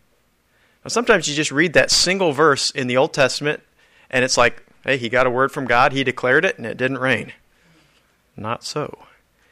Now, 0.85 0.89
sometimes 0.89 1.29
you 1.29 1.35
just 1.35 1.53
read 1.53 1.75
that 1.75 1.91
single 1.91 2.33
verse 2.33 2.71
in 2.71 2.87
the 2.87 2.97
Old 2.97 3.13
Testament, 3.13 3.63
and 4.11 4.25
it's 4.25 4.37
like, 4.37 4.65
hey, 4.85 4.97
he 4.97 5.09
got 5.09 5.27
a 5.27 5.31
word 5.31 5.53
from 5.53 5.67
God, 5.67 5.93
he 5.93 6.03
declared 6.03 6.45
it, 6.45 6.57
and 6.57 6.67
it 6.67 6.77
didn't 6.77 6.99
rain. 6.99 7.33
Not 8.41 8.65
so. 8.65 8.99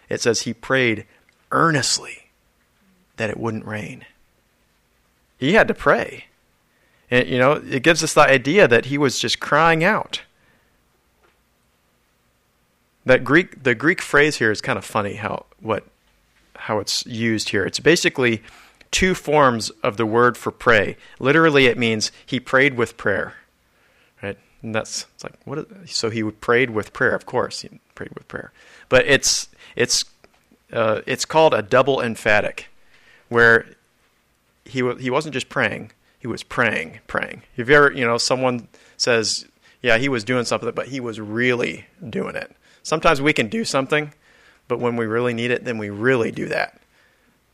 It 0.09 0.22
says 0.22 0.42
he 0.42 0.55
prayed 0.55 1.05
earnestly 1.53 2.31
that 3.18 3.29
it 3.29 3.37
wouldn't 3.37 3.66
rain. 3.66 4.07
He 5.37 5.53
had 5.53 5.68
to 5.68 5.74
pray. 5.74 6.24
And, 7.11 7.29
you 7.29 7.38
know, 7.38 7.53
it 7.53 7.83
gives 7.83 8.03
us 8.03 8.14
the 8.14 8.22
idea 8.22 8.66
that 8.66 8.87
he 8.87 8.96
was 8.98 9.18
just 9.18 9.40
crying 9.40 9.85
out. 9.85 10.22
That 13.05 13.24
Greek, 13.24 13.62
the 13.62 13.74
Greek 13.74 14.01
phrase 14.01 14.37
here 14.37 14.51
is 14.51 14.61
kind 14.61 14.79
of 14.79 14.85
funny 14.85 15.14
how 15.14 15.46
what 15.61 15.85
how 16.57 16.79
it's 16.79 17.07
used 17.07 17.51
here. 17.51 17.64
It's 17.64 17.81
basically 17.81 18.42
two 18.90 19.14
forms 19.14 19.70
of 19.83 19.96
the 19.96 20.05
word 20.05 20.37
for 20.37 20.51
pray. 20.51 20.96
Literally, 21.18 21.66
it 21.66 21.79
means 21.79 22.12
he 22.27 22.40
prayed 22.40 22.74
with 22.74 22.98
prayer. 22.98 23.35
Right? 24.22 24.37
And 24.62 24.74
that's 24.74 25.07
it's 25.14 25.24
like 25.24 25.35
what? 25.44 25.59
Is, 25.59 25.92
so 25.92 26.11
he 26.11 26.22
prayed 26.22 26.70
with 26.70 26.92
prayer. 26.92 27.14
Of 27.14 27.24
course, 27.24 27.64
he 27.99 28.05
prayed 28.05 28.15
with 28.15 28.29
prayer. 28.29 28.53
But 28.89 29.07
it's 29.07 29.49
it's 29.77 30.05
uh, 30.73 31.01
it's 31.07 31.25
called 31.25 31.55
a 31.55 31.63
double 31.63 32.01
emphatic, 32.01 32.69
where 33.29 33.67
he 34.65 34.81
w- 34.81 34.99
he 34.99 35.11
wasn't 35.11 35.35
just 35.35 35.49
praying; 35.49 35.93
he 36.19 36.27
was 36.27 36.43
praying, 36.43 37.01
praying. 37.07 37.43
If 37.57 37.69
you 37.69 37.75
ever 37.75 37.93
you 37.93 38.05
know 38.05 38.19
someone 38.19 38.69
says, 38.97 39.47
"Yeah, 39.83 39.99
he 39.99 40.09
was 40.09 40.25
doing 40.25 40.45
something," 40.45 40.71
but 40.73 40.89
he 40.89 41.01
was 41.01 41.21
really 41.21 41.87
doing 42.09 42.37
it. 42.37 42.55
Sometimes 42.83 43.21
we 43.21 43.33
can 43.33 43.49
do 43.49 43.65
something, 43.65 44.13
but 44.67 44.81
when 44.81 44.97
we 44.97 45.07
really 45.07 45.35
need 45.35 45.51
it, 45.51 45.65
then 45.65 45.79
we 45.79 45.91
really 45.91 46.31
do 46.31 46.47
that. 46.47 46.81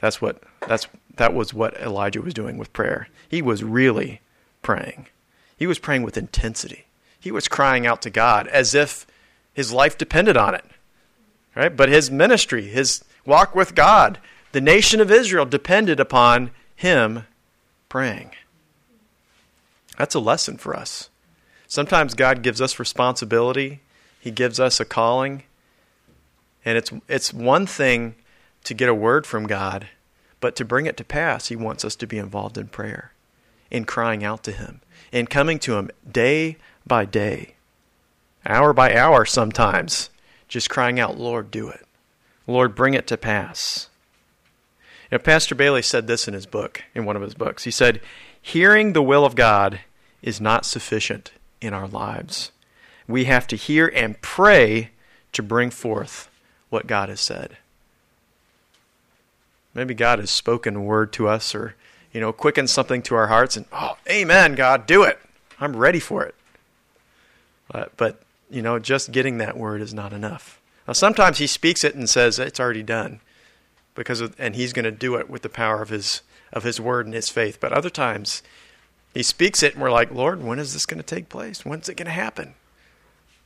That's 0.01 0.21
what 0.21 0.43
that's 0.67 0.87
that 1.17 1.35
was 1.35 1.55
what 1.55 1.81
Elijah 1.81 2.23
was 2.23 2.35
doing 2.35 2.59
with 2.59 2.73
prayer. 2.73 3.09
He 3.29 3.43
was 3.43 3.65
really 3.65 4.21
praying. 4.63 5.07
He 5.57 5.67
was 5.67 5.79
praying 5.79 6.03
with 6.03 6.17
intensity 6.17 6.85
he 7.25 7.33
was 7.33 7.49
crying 7.49 7.87
out 7.87 8.03
to 8.03 8.11
God 8.11 8.47
as 8.49 8.75
if 8.75 9.07
his 9.55 9.73
life 9.73 9.97
depended 9.97 10.37
on 10.37 10.55
it. 10.55 10.65
Right? 11.55 11.75
But 11.75 11.89
his 11.89 12.11
ministry, 12.11 12.67
his 12.67 13.05
walk 13.25 13.55
with 13.55 13.75
God, 13.75 14.19
the 14.53 14.61
nation 14.61 15.01
of 15.01 15.11
Israel 15.11 15.47
depended 15.47 16.01
upon 16.01 16.51
him 16.77 17.25
praying. 17.89 18.33
That's 19.97 20.15
a 20.15 20.21
lesson 20.21 20.59
for 20.59 20.77
us. 20.77 21.11
Sometimes 21.67 22.15
God 22.15 22.43
gives 22.43 22.61
us 22.61 22.79
responsibility, 22.79 23.81
he 24.21 24.31
gives 24.31 24.59
us 24.61 24.81
a 24.81 24.85
calling, 24.85 25.45
and 26.65 26.79
it's 26.79 26.93
it's 27.09 27.33
one 27.33 27.67
thing 27.67 28.15
to 28.65 28.75
get 28.75 28.89
a 28.89 28.95
word 28.95 29.27
from 29.27 29.47
God, 29.47 29.89
but 30.41 30.57
to 30.57 30.65
bring 30.65 30.87
it 30.87 30.97
to 30.97 31.05
pass, 31.05 31.49
he 31.49 31.57
wants 31.57 31.85
us 31.85 31.97
to 31.97 32.07
be 32.07 32.19
involved 32.19 32.59
in 32.59 32.69
prayer, 32.69 33.13
in 33.71 33.85
crying 33.85 34.25
out 34.25 34.43
to 34.45 34.53
him, 34.53 34.81
in 35.13 35.27
coming 35.27 35.59
to 35.61 35.77
him 35.77 35.91
day 36.11 36.57
by 36.87 37.05
day, 37.05 37.54
hour 38.47 38.73
by 38.73 38.95
hour 38.95 39.25
sometimes, 39.25 40.11
just 40.49 40.71
crying 40.71 41.01
out, 41.01 41.19
Lord, 41.19 41.51
do 41.51 41.69
it. 41.69 41.87
Lord, 42.47 42.75
bring 42.75 42.95
it 42.95 43.07
to 43.09 43.17
pass. 43.17 43.89
You 45.11 45.19
know, 45.19 45.23
Pastor 45.23 45.55
Bailey 45.55 45.83
said 45.83 46.07
this 46.07 46.29
in 46.29 46.35
his 46.35 46.47
book, 46.47 46.83
in 46.95 47.05
one 47.05 47.17
of 47.17 47.23
his 47.23 47.35
books. 47.35 47.65
He 47.65 47.71
said, 47.71 48.01
Hearing 48.41 48.93
the 48.93 49.03
will 49.03 49.25
of 49.25 49.37
God 49.37 49.81
is 50.23 50.41
not 50.41 50.67
sufficient 50.67 51.33
in 51.61 51.73
our 51.73 51.89
lives. 51.89 52.51
We 53.07 53.25
have 53.25 53.47
to 53.49 53.57
hear 53.57 53.91
and 53.95 54.21
pray 54.21 54.91
to 55.33 55.43
bring 55.43 55.71
forth 55.71 56.31
what 56.71 56.87
God 56.87 57.09
has 57.09 57.21
said. 57.21 57.57
Maybe 59.75 59.95
God 59.95 60.19
has 60.21 60.31
spoken 60.31 60.77
a 60.77 60.81
word 60.81 61.13
to 61.15 61.29
us 61.29 61.55
or, 61.55 61.75
you 62.13 62.21
know, 62.21 62.33
quickened 62.33 62.71
something 62.71 63.03
to 63.03 63.15
our 63.15 63.27
hearts 63.27 63.57
and, 63.57 63.67
oh, 63.73 63.97
amen, 64.09 64.55
God, 64.55 64.87
do 64.87 65.03
it. 65.03 65.19
I'm 65.61 65.77
ready 65.77 66.01
for 66.01 66.25
it. 66.25 66.35
Uh, 67.73 67.87
but, 67.97 68.23
you 68.55 68.63
know, 68.63 68.79
just 68.79 69.13
getting 69.13 69.39
that 69.39 69.57
word 69.57 69.81
is 69.83 69.93
not 69.93 70.13
enough. 70.13 70.61
Now, 70.87 70.93
sometimes 70.93 71.39
he 71.39 71.47
speaks 71.47 71.83
it 71.83 71.95
and 71.95 72.09
says, 72.09 72.39
it's 72.39 72.61
already 72.61 72.83
done. 72.83 73.21
because 73.95 74.21
of, 74.21 74.35
and 74.39 74.55
he's 74.57 74.73
going 74.73 74.85
to 74.85 74.91
do 74.91 75.15
it 75.17 75.31
with 75.31 75.43
the 75.43 75.49
power 75.49 75.83
of 75.83 75.89
his 75.89 76.23
of 76.53 76.63
his 76.63 76.81
word 76.81 77.07
and 77.07 77.15
his 77.15 77.29
faith. 77.31 77.59
But 77.61 77.73
other 77.73 77.91
times 77.91 78.43
he 79.13 79.23
speaks 79.23 79.63
it 79.63 79.75
and 79.75 79.83
we're 79.83 79.91
like, 79.91 80.11
"Lord, 80.11 80.43
when 80.43 80.59
is 80.59 80.73
this 80.73 80.87
going 80.87 80.99
to 80.99 81.07
take 81.07 81.29
place? 81.29 81.65
When's 81.65 81.89
it 81.89 81.97
going 81.97 82.07
to 82.07 82.13
happen?" 82.13 82.55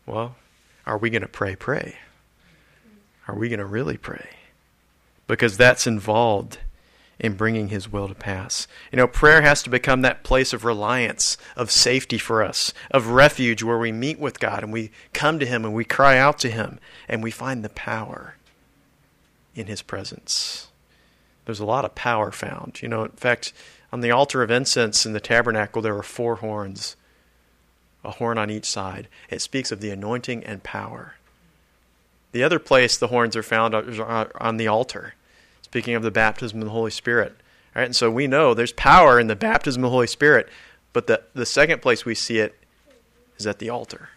Well, 0.07 0.37
are 0.87 0.99
we 0.99 1.11
going 1.11 1.23
to 1.23 1.29
pray 1.29 1.55
pray? 1.55 1.97
Are 3.27 3.35
we 3.35 3.49
going 3.49 3.59
to 3.59 3.67
really 3.67 3.99
pray? 3.99 4.31
Because 5.27 5.57
that's 5.57 5.87
involved 5.87 6.59
in 7.21 7.35
bringing 7.35 7.69
His 7.69 7.91
will 7.91 8.09
to 8.09 8.15
pass. 8.15 8.69
You 8.93 8.97
know, 8.97 9.09
prayer 9.09 9.43
has 9.43 9.63
to 9.65 9.71
become 9.71 10.03
that 10.03 10.23
place 10.23 10.53
of 10.53 10.65
reliance, 10.65 11.37
of 11.57 11.71
safety 11.71 12.19
for 12.19 12.43
us, 12.43 12.73
of 12.91 13.09
refuge 13.09 13.63
where 13.63 13.79
we 13.79 13.93
meet 13.93 14.19
with 14.19 14.41
God 14.41 14.63
and 14.63 14.73
we 14.73 14.91
come 15.13 15.39
to 15.39 15.47
Him 15.47 15.65
and 15.65 15.75
we 15.75 15.85
cry 15.85 16.17
out 16.17 16.39
to 16.41 16.51
Him 16.51 16.79
and 17.09 17.23
we 17.23 17.31
find 17.31 17.65
the 17.65 17.71
power 17.71 18.37
in 19.55 19.67
His 19.67 19.83
presence. 19.83 20.69
There's 21.45 21.61
a 21.61 21.67
lot 21.67 21.85
of 21.85 21.95
power 21.95 22.31
found. 22.31 22.81
You 22.83 22.89
know, 22.89 23.05
in 23.05 23.11
fact, 23.13 23.53
on 23.93 24.01
the 24.01 24.11
altar 24.11 24.43
of 24.43 24.51
incense 24.51 25.05
in 25.05 25.13
the 25.13 25.21
tabernacle, 25.21 25.83
there 25.83 25.97
are 25.97 26.03
four 26.03 26.37
horns, 26.37 26.95
a 28.05 28.13
horn 28.13 28.39
on 28.39 28.51
each 28.51 28.67
side. 28.67 29.09
It 29.31 29.41
speaks 29.41 29.73
of 29.73 29.81
the 29.81 29.91
anointing 29.91 30.45
and 30.45 30.63
power. 30.63 31.15
The 32.33 32.45
other 32.45 32.59
place 32.59 32.97
the 32.97 33.09
horns 33.09 33.35
are 33.35 33.43
found 33.43 33.75
is 33.75 33.99
on 33.99 34.59
the 34.59 34.69
altar 34.69 35.15
speaking 35.69 35.95
of 35.95 36.03
the 36.03 36.11
baptism 36.11 36.61
of 36.61 36.65
the 36.65 36.73
Holy 36.73 36.91
Spirit. 36.91 37.37
Right? 37.77 37.85
And 37.85 37.95
so 37.95 38.11
we 38.11 38.27
know 38.27 38.55
there's 38.55 38.73
power 38.73 39.21
in 39.21 39.27
the 39.27 39.37
baptism 39.37 39.85
of 39.85 39.89
the 39.89 39.93
Holy 39.93 40.07
Spirit, 40.07 40.49
but 40.95 41.07
the, 41.07 41.23
the 41.35 41.45
second 41.45 41.83
place 41.83 42.05
we 42.05 42.15
see 42.15 42.39
it 42.39 42.59
is 43.37 43.47
at 43.47 43.59
the 43.59 43.69
altar. 43.69 44.09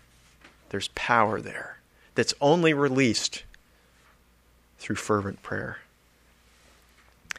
There's 0.69 0.87
power 0.89 1.41
there 1.41 1.79
that's 2.15 2.33
only 2.39 2.73
released 2.73 3.43
through 4.79 4.95
fervent 4.95 5.43
prayer. 5.43 5.79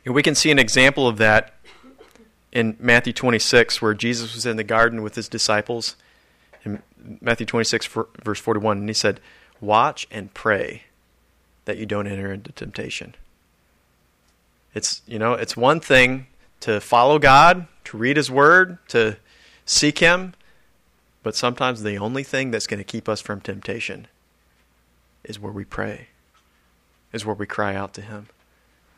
And 0.04 0.14
we 0.14 0.22
can 0.22 0.34
see 0.34 0.50
an 0.50 0.58
example 0.58 1.08
of 1.08 1.16
that 1.18 1.54
in 2.52 2.76
Matthew 2.78 3.14
26, 3.14 3.80
where 3.80 3.94
Jesus 3.94 4.34
was 4.34 4.44
in 4.44 4.56
the 4.56 4.64
garden 4.64 5.02
with 5.02 5.14
his 5.14 5.28
disciples. 5.28 5.96
In 6.64 6.82
Matthew 7.20 7.46
26, 7.46 7.88
verse 8.22 8.38
41, 8.38 8.78
and 8.78 8.88
he 8.88 8.92
said, 8.92 9.20
Watch 9.60 10.06
and 10.10 10.34
pray 10.34 10.82
that 11.64 11.78
you 11.78 11.86
don't 11.86 12.06
enter 12.06 12.32
into 12.32 12.52
temptation. 12.52 13.14
It's 14.74 15.02
you 15.06 15.18
know, 15.18 15.34
it's 15.34 15.56
one 15.56 15.80
thing 15.80 16.26
to 16.60 16.80
follow 16.80 17.18
God, 17.18 17.66
to 17.84 17.96
read 17.96 18.16
his 18.16 18.30
word, 18.30 18.78
to 18.88 19.16
seek 19.64 19.98
him, 19.98 20.34
but 21.22 21.36
sometimes 21.36 21.82
the 21.82 21.98
only 21.98 22.22
thing 22.22 22.50
that's 22.50 22.66
going 22.66 22.78
to 22.78 22.84
keep 22.84 23.08
us 23.08 23.20
from 23.20 23.40
temptation 23.40 24.06
is 25.24 25.38
where 25.38 25.52
we 25.52 25.64
pray. 25.64 26.08
Is 27.12 27.26
where 27.26 27.34
we 27.34 27.46
cry 27.46 27.74
out 27.74 27.92
to 27.94 28.00
him. 28.00 28.28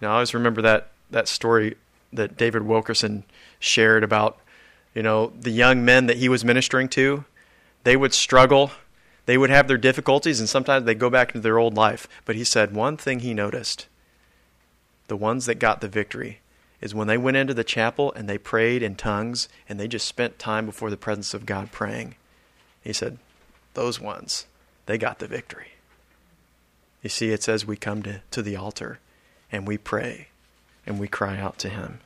Now 0.01 0.11
I 0.11 0.15
always 0.15 0.35
remember 0.35 0.63
that 0.63 0.93
that 1.11 1.29
story 1.29 1.77
that 2.13 2.37
David 2.37 2.63
Wilkerson 2.63 3.25
shared 3.59 4.05
about, 4.05 4.39
you 4.95 5.03
know, 5.03 5.33
the 5.39 5.51
young 5.51 5.85
men 5.85 6.07
that 6.07 6.19
he 6.19 6.29
was 6.29 6.45
ministering 6.45 6.89
to. 6.91 7.25
They 7.83 7.97
would 7.97 8.15
struggle, 8.15 8.71
they 9.27 9.37
would 9.37 9.51
have 9.51 9.69
their 9.69 9.79
difficulties, 9.79 10.39
and 10.39 10.49
sometimes 10.49 10.87
they 10.87 10.95
go 10.95 11.11
back 11.11 11.31
into 11.35 11.41
their 11.41 11.59
old 11.59 11.75
life. 11.75 12.07
But 12.25 12.37
he 12.37 12.45
said 12.45 12.75
one 12.75 12.97
thing 12.97 13.21
he 13.21 13.35
noticed 13.35 13.89
the 15.09 15.17
ones 15.17 15.47
that 15.47 15.57
got 15.57 15.81
the 15.81 15.89
victory 15.89 16.41
is 16.81 16.95
when 16.95 17.07
they 17.07 17.19
went 17.19 17.37
into 17.37 17.55
the 17.55 17.65
chapel 17.65 18.13
and 18.15 18.29
they 18.29 18.39
prayed 18.39 18.83
in 18.83 18.95
tongues 18.95 19.49
and 19.69 19.79
they 19.79 19.89
just 19.89 20.07
spent 20.07 20.39
time 20.39 20.67
before 20.67 20.91
the 20.91 20.97
presence 20.97 21.35
of 21.35 21.47
God 21.47 21.73
praying. 21.73 22.15
He 22.83 22.93
said, 22.93 23.19
Those 23.75 24.01
ones, 24.01 24.47
they 24.87 24.99
got 24.99 25.19
the 25.19 25.27
victory. 25.27 25.73
You 27.03 27.11
see, 27.11 27.31
it 27.31 27.43
says 27.43 27.67
we 27.67 27.77
come 27.77 28.03
to, 28.03 28.23
to 28.31 28.43
the 28.43 28.57
altar 28.57 28.99
and 29.51 29.67
we 29.67 29.79
pray 29.79 30.29
and 30.87 30.99
we 30.99 31.09
cry 31.09 31.39
out 31.39 31.59
to 31.59 31.69
Him. 31.69 32.01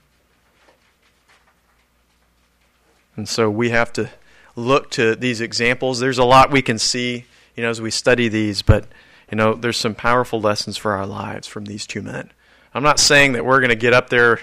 And 3.17 3.29
so 3.29 3.51
we 3.51 3.71
have 3.71 3.93
to 3.95 4.11
look 4.55 4.91
to 4.93 5.17
these 5.17 5.41
examples. 5.41 5.99
There's 5.99 6.19
a 6.19 6.25
lot 6.25 6.53
we 6.53 6.63
can 6.63 6.79
see, 6.79 7.25
you 7.57 7.63
know, 7.63 7.71
as 7.71 7.81
we 7.81 7.91
study 7.91 8.29
these, 8.29 8.63
but, 8.63 8.87
you 9.31 9.37
know, 9.37 9.55
there's 9.55 9.77
some 9.77 9.95
powerful 9.95 10.41
lessons 10.41 10.77
for 10.77 10.93
our 10.93 11.07
lives 11.07 11.49
from 11.49 11.65
these 11.65 11.85
two 11.85 12.03
men. 12.03 12.31
I'm 12.75 12.83
not 12.83 13.01
saying 13.01 13.33
that 13.33 13.45
we're 13.45 13.61
going 13.61 13.71
to 13.71 13.77
get 13.77 13.95
up 13.95 14.11
there, 14.11 14.41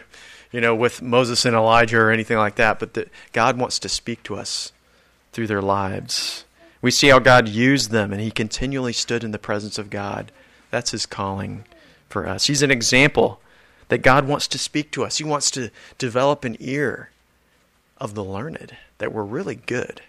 you 0.51 0.61
know, 0.61 0.75
with 0.75 1.01
Moses 1.01 1.45
and 1.45 1.55
Elijah 1.55 1.97
or 1.97 2.11
anything 2.11 2.37
like 2.37 2.55
that, 2.55 2.79
but 2.79 2.93
that 2.95 3.09
God 3.33 3.57
wants 3.57 3.79
to 3.79 3.89
speak 3.89 4.23
to 4.23 4.35
us 4.35 4.71
through 5.31 5.47
their 5.47 5.61
lives. 5.61 6.45
We 6.81 6.91
see 6.91 7.09
how 7.09 7.19
God 7.19 7.47
used 7.47 7.91
them, 7.91 8.11
and 8.11 8.21
He 8.21 8.31
continually 8.31 8.93
stood 8.93 9.23
in 9.23 9.31
the 9.31 9.39
presence 9.39 9.77
of 9.77 9.89
God. 9.89 10.31
That's 10.71 10.91
His 10.91 11.05
calling 11.05 11.65
for 12.09 12.27
us. 12.27 12.47
He's 12.47 12.61
an 12.61 12.71
example 12.71 13.41
that 13.89 13.99
God 13.99 14.27
wants 14.27 14.47
to 14.49 14.57
speak 14.57 14.91
to 14.91 15.03
us. 15.03 15.17
He 15.17 15.23
wants 15.23 15.51
to 15.51 15.71
develop 15.97 16.43
an 16.43 16.57
ear 16.59 17.09
of 17.97 18.15
the 18.15 18.23
learned, 18.23 18.75
that 18.97 19.13
we're 19.13 19.23
really 19.23 19.55
good 19.55 20.01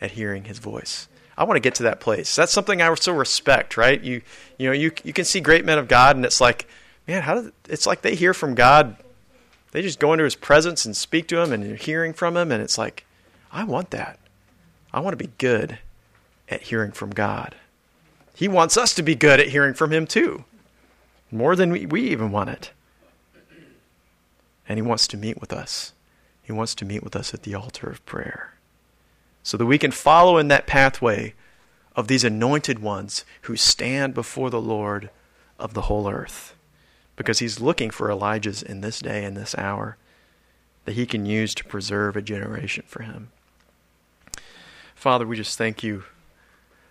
at 0.00 0.12
hearing 0.12 0.44
His 0.44 0.58
voice. 0.58 1.08
I 1.36 1.44
want 1.44 1.56
to 1.56 1.60
get 1.60 1.74
to 1.76 1.84
that 1.84 2.00
place. 2.00 2.36
That's 2.36 2.52
something 2.52 2.82
I 2.82 2.92
so 2.94 3.12
respect, 3.12 3.76
right? 3.76 4.00
You, 4.00 4.20
you 4.58 4.66
know, 4.66 4.72
you 4.72 4.92
you 5.04 5.12
can 5.12 5.24
see 5.24 5.40
great 5.40 5.64
men 5.64 5.78
of 5.78 5.88
God, 5.88 6.16
and 6.16 6.24
it's 6.24 6.40
like 6.40 6.66
man, 7.06 7.22
how 7.22 7.40
did 7.40 7.52
it's 7.68 7.86
like 7.86 8.02
they 8.02 8.14
hear 8.14 8.34
from 8.34 8.54
God. 8.54 8.96
They 9.72 9.82
just 9.82 10.00
go 10.00 10.12
into 10.12 10.24
His 10.24 10.34
presence 10.34 10.84
and 10.84 10.96
speak 10.96 11.28
to 11.28 11.40
Him, 11.40 11.52
and 11.52 11.64
you're 11.64 11.76
hearing 11.76 12.12
from 12.12 12.36
Him, 12.36 12.50
and 12.50 12.62
it's 12.62 12.78
like, 12.78 13.06
I 13.52 13.64
want 13.64 13.90
that. 13.90 14.18
I 14.92 15.00
want 15.00 15.12
to 15.12 15.24
be 15.24 15.32
good 15.38 15.78
at 16.48 16.62
hearing 16.62 16.92
from 16.92 17.10
God. 17.10 17.54
He 18.34 18.48
wants 18.48 18.76
us 18.76 18.94
to 18.94 19.02
be 19.02 19.14
good 19.14 19.38
at 19.38 19.48
hearing 19.48 19.74
from 19.74 19.92
Him 19.92 20.06
too, 20.06 20.44
more 21.30 21.54
than 21.54 21.70
we, 21.70 21.86
we 21.86 22.02
even 22.10 22.32
want 22.32 22.50
it. 22.50 22.70
And 24.68 24.78
He 24.78 24.82
wants 24.82 25.06
to 25.08 25.16
meet 25.16 25.40
with 25.40 25.52
us. 25.52 25.92
He 26.42 26.52
wants 26.52 26.74
to 26.76 26.84
meet 26.84 27.04
with 27.04 27.14
us 27.14 27.32
at 27.32 27.44
the 27.44 27.54
altar 27.54 27.88
of 27.88 28.04
prayer 28.06 28.54
so 29.42 29.56
that 29.56 29.66
we 29.66 29.78
can 29.78 29.90
follow 29.90 30.36
in 30.36 30.48
that 30.48 30.66
pathway 30.66 31.34
of 31.96 32.08
these 32.08 32.24
anointed 32.24 32.78
ones 32.78 33.24
who 33.42 33.56
stand 33.56 34.14
before 34.14 34.50
the 34.50 34.60
Lord 34.60 35.10
of 35.58 35.74
the 35.74 35.82
whole 35.82 36.08
earth 36.08 36.54
because 37.20 37.40
he's 37.40 37.60
looking 37.60 37.90
for 37.90 38.08
Elijahs 38.08 38.62
in 38.62 38.80
this 38.80 38.98
day 38.98 39.24
and 39.24 39.36
this 39.36 39.54
hour 39.58 39.98
that 40.86 40.94
he 40.94 41.04
can 41.04 41.26
use 41.26 41.54
to 41.54 41.62
preserve 41.66 42.16
a 42.16 42.22
generation 42.22 42.82
for 42.86 43.02
him. 43.02 43.30
Father, 44.94 45.26
we 45.26 45.36
just 45.36 45.58
thank 45.58 45.82
you. 45.82 46.04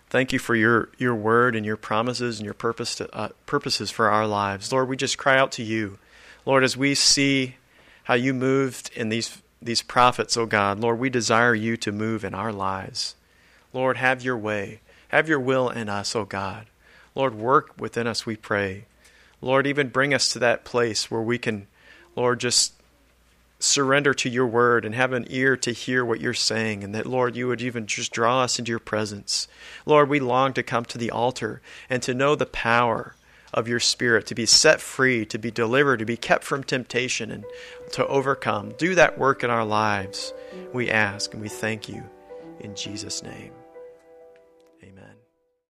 Thank 0.08 0.32
you 0.32 0.38
for 0.38 0.54
your, 0.54 0.88
your 0.98 1.16
word 1.16 1.56
and 1.56 1.66
your 1.66 1.76
promises 1.76 2.38
and 2.38 2.44
your 2.44 2.54
purpose 2.54 2.94
to, 2.94 3.12
uh, 3.12 3.30
purposes 3.44 3.90
for 3.90 4.08
our 4.08 4.24
lives. 4.24 4.70
Lord, 4.70 4.88
we 4.88 4.96
just 4.96 5.18
cry 5.18 5.36
out 5.36 5.50
to 5.50 5.64
you. 5.64 5.98
Lord, 6.46 6.62
as 6.62 6.76
we 6.76 6.94
see 6.94 7.56
how 8.04 8.14
you 8.14 8.32
moved 8.32 8.92
in 8.94 9.08
these, 9.08 9.42
these 9.60 9.82
prophets, 9.82 10.36
oh 10.36 10.46
God, 10.46 10.78
Lord, 10.78 11.00
we 11.00 11.10
desire 11.10 11.56
you 11.56 11.76
to 11.78 11.90
move 11.90 12.24
in 12.24 12.34
our 12.34 12.52
lives. 12.52 13.16
Lord, 13.72 13.96
have 13.96 14.22
your 14.22 14.38
way. 14.38 14.78
Have 15.08 15.28
your 15.28 15.40
will 15.40 15.70
in 15.70 15.88
us, 15.88 16.14
oh 16.14 16.24
God. 16.24 16.66
Lord, 17.16 17.34
work 17.34 17.72
within 17.80 18.06
us, 18.06 18.24
we 18.24 18.36
pray. 18.36 18.84
Lord, 19.40 19.66
even 19.66 19.88
bring 19.88 20.12
us 20.12 20.32
to 20.32 20.38
that 20.40 20.64
place 20.64 21.10
where 21.10 21.22
we 21.22 21.38
can, 21.38 21.66
Lord, 22.14 22.40
just 22.40 22.74
surrender 23.58 24.14
to 24.14 24.28
your 24.28 24.46
word 24.46 24.84
and 24.84 24.94
have 24.94 25.12
an 25.12 25.26
ear 25.28 25.56
to 25.58 25.72
hear 25.72 26.04
what 26.04 26.20
you're 26.20 26.34
saying, 26.34 26.82
and 26.82 26.94
that, 26.94 27.06
Lord, 27.06 27.36
you 27.36 27.48
would 27.48 27.60
even 27.60 27.86
just 27.86 28.12
draw 28.12 28.42
us 28.42 28.58
into 28.58 28.70
your 28.70 28.78
presence. 28.78 29.48
Lord, 29.84 30.08
we 30.08 30.20
long 30.20 30.52
to 30.54 30.62
come 30.62 30.84
to 30.86 30.98
the 30.98 31.10
altar 31.10 31.60
and 31.88 32.02
to 32.02 32.14
know 32.14 32.34
the 32.34 32.46
power 32.46 33.14
of 33.52 33.68
your 33.68 33.80
spirit, 33.80 34.26
to 34.26 34.34
be 34.34 34.46
set 34.46 34.80
free, 34.80 35.26
to 35.26 35.38
be 35.38 35.50
delivered, 35.50 35.98
to 35.98 36.04
be 36.04 36.16
kept 36.16 36.44
from 36.44 36.62
temptation, 36.62 37.30
and 37.30 37.44
to 37.92 38.06
overcome. 38.06 38.72
Do 38.78 38.94
that 38.94 39.18
work 39.18 39.42
in 39.42 39.50
our 39.50 39.64
lives, 39.64 40.32
we 40.72 40.88
ask, 40.88 41.32
and 41.32 41.42
we 41.42 41.48
thank 41.48 41.88
you 41.88 42.02
in 42.60 42.74
Jesus' 42.74 43.22
name. 43.22 43.52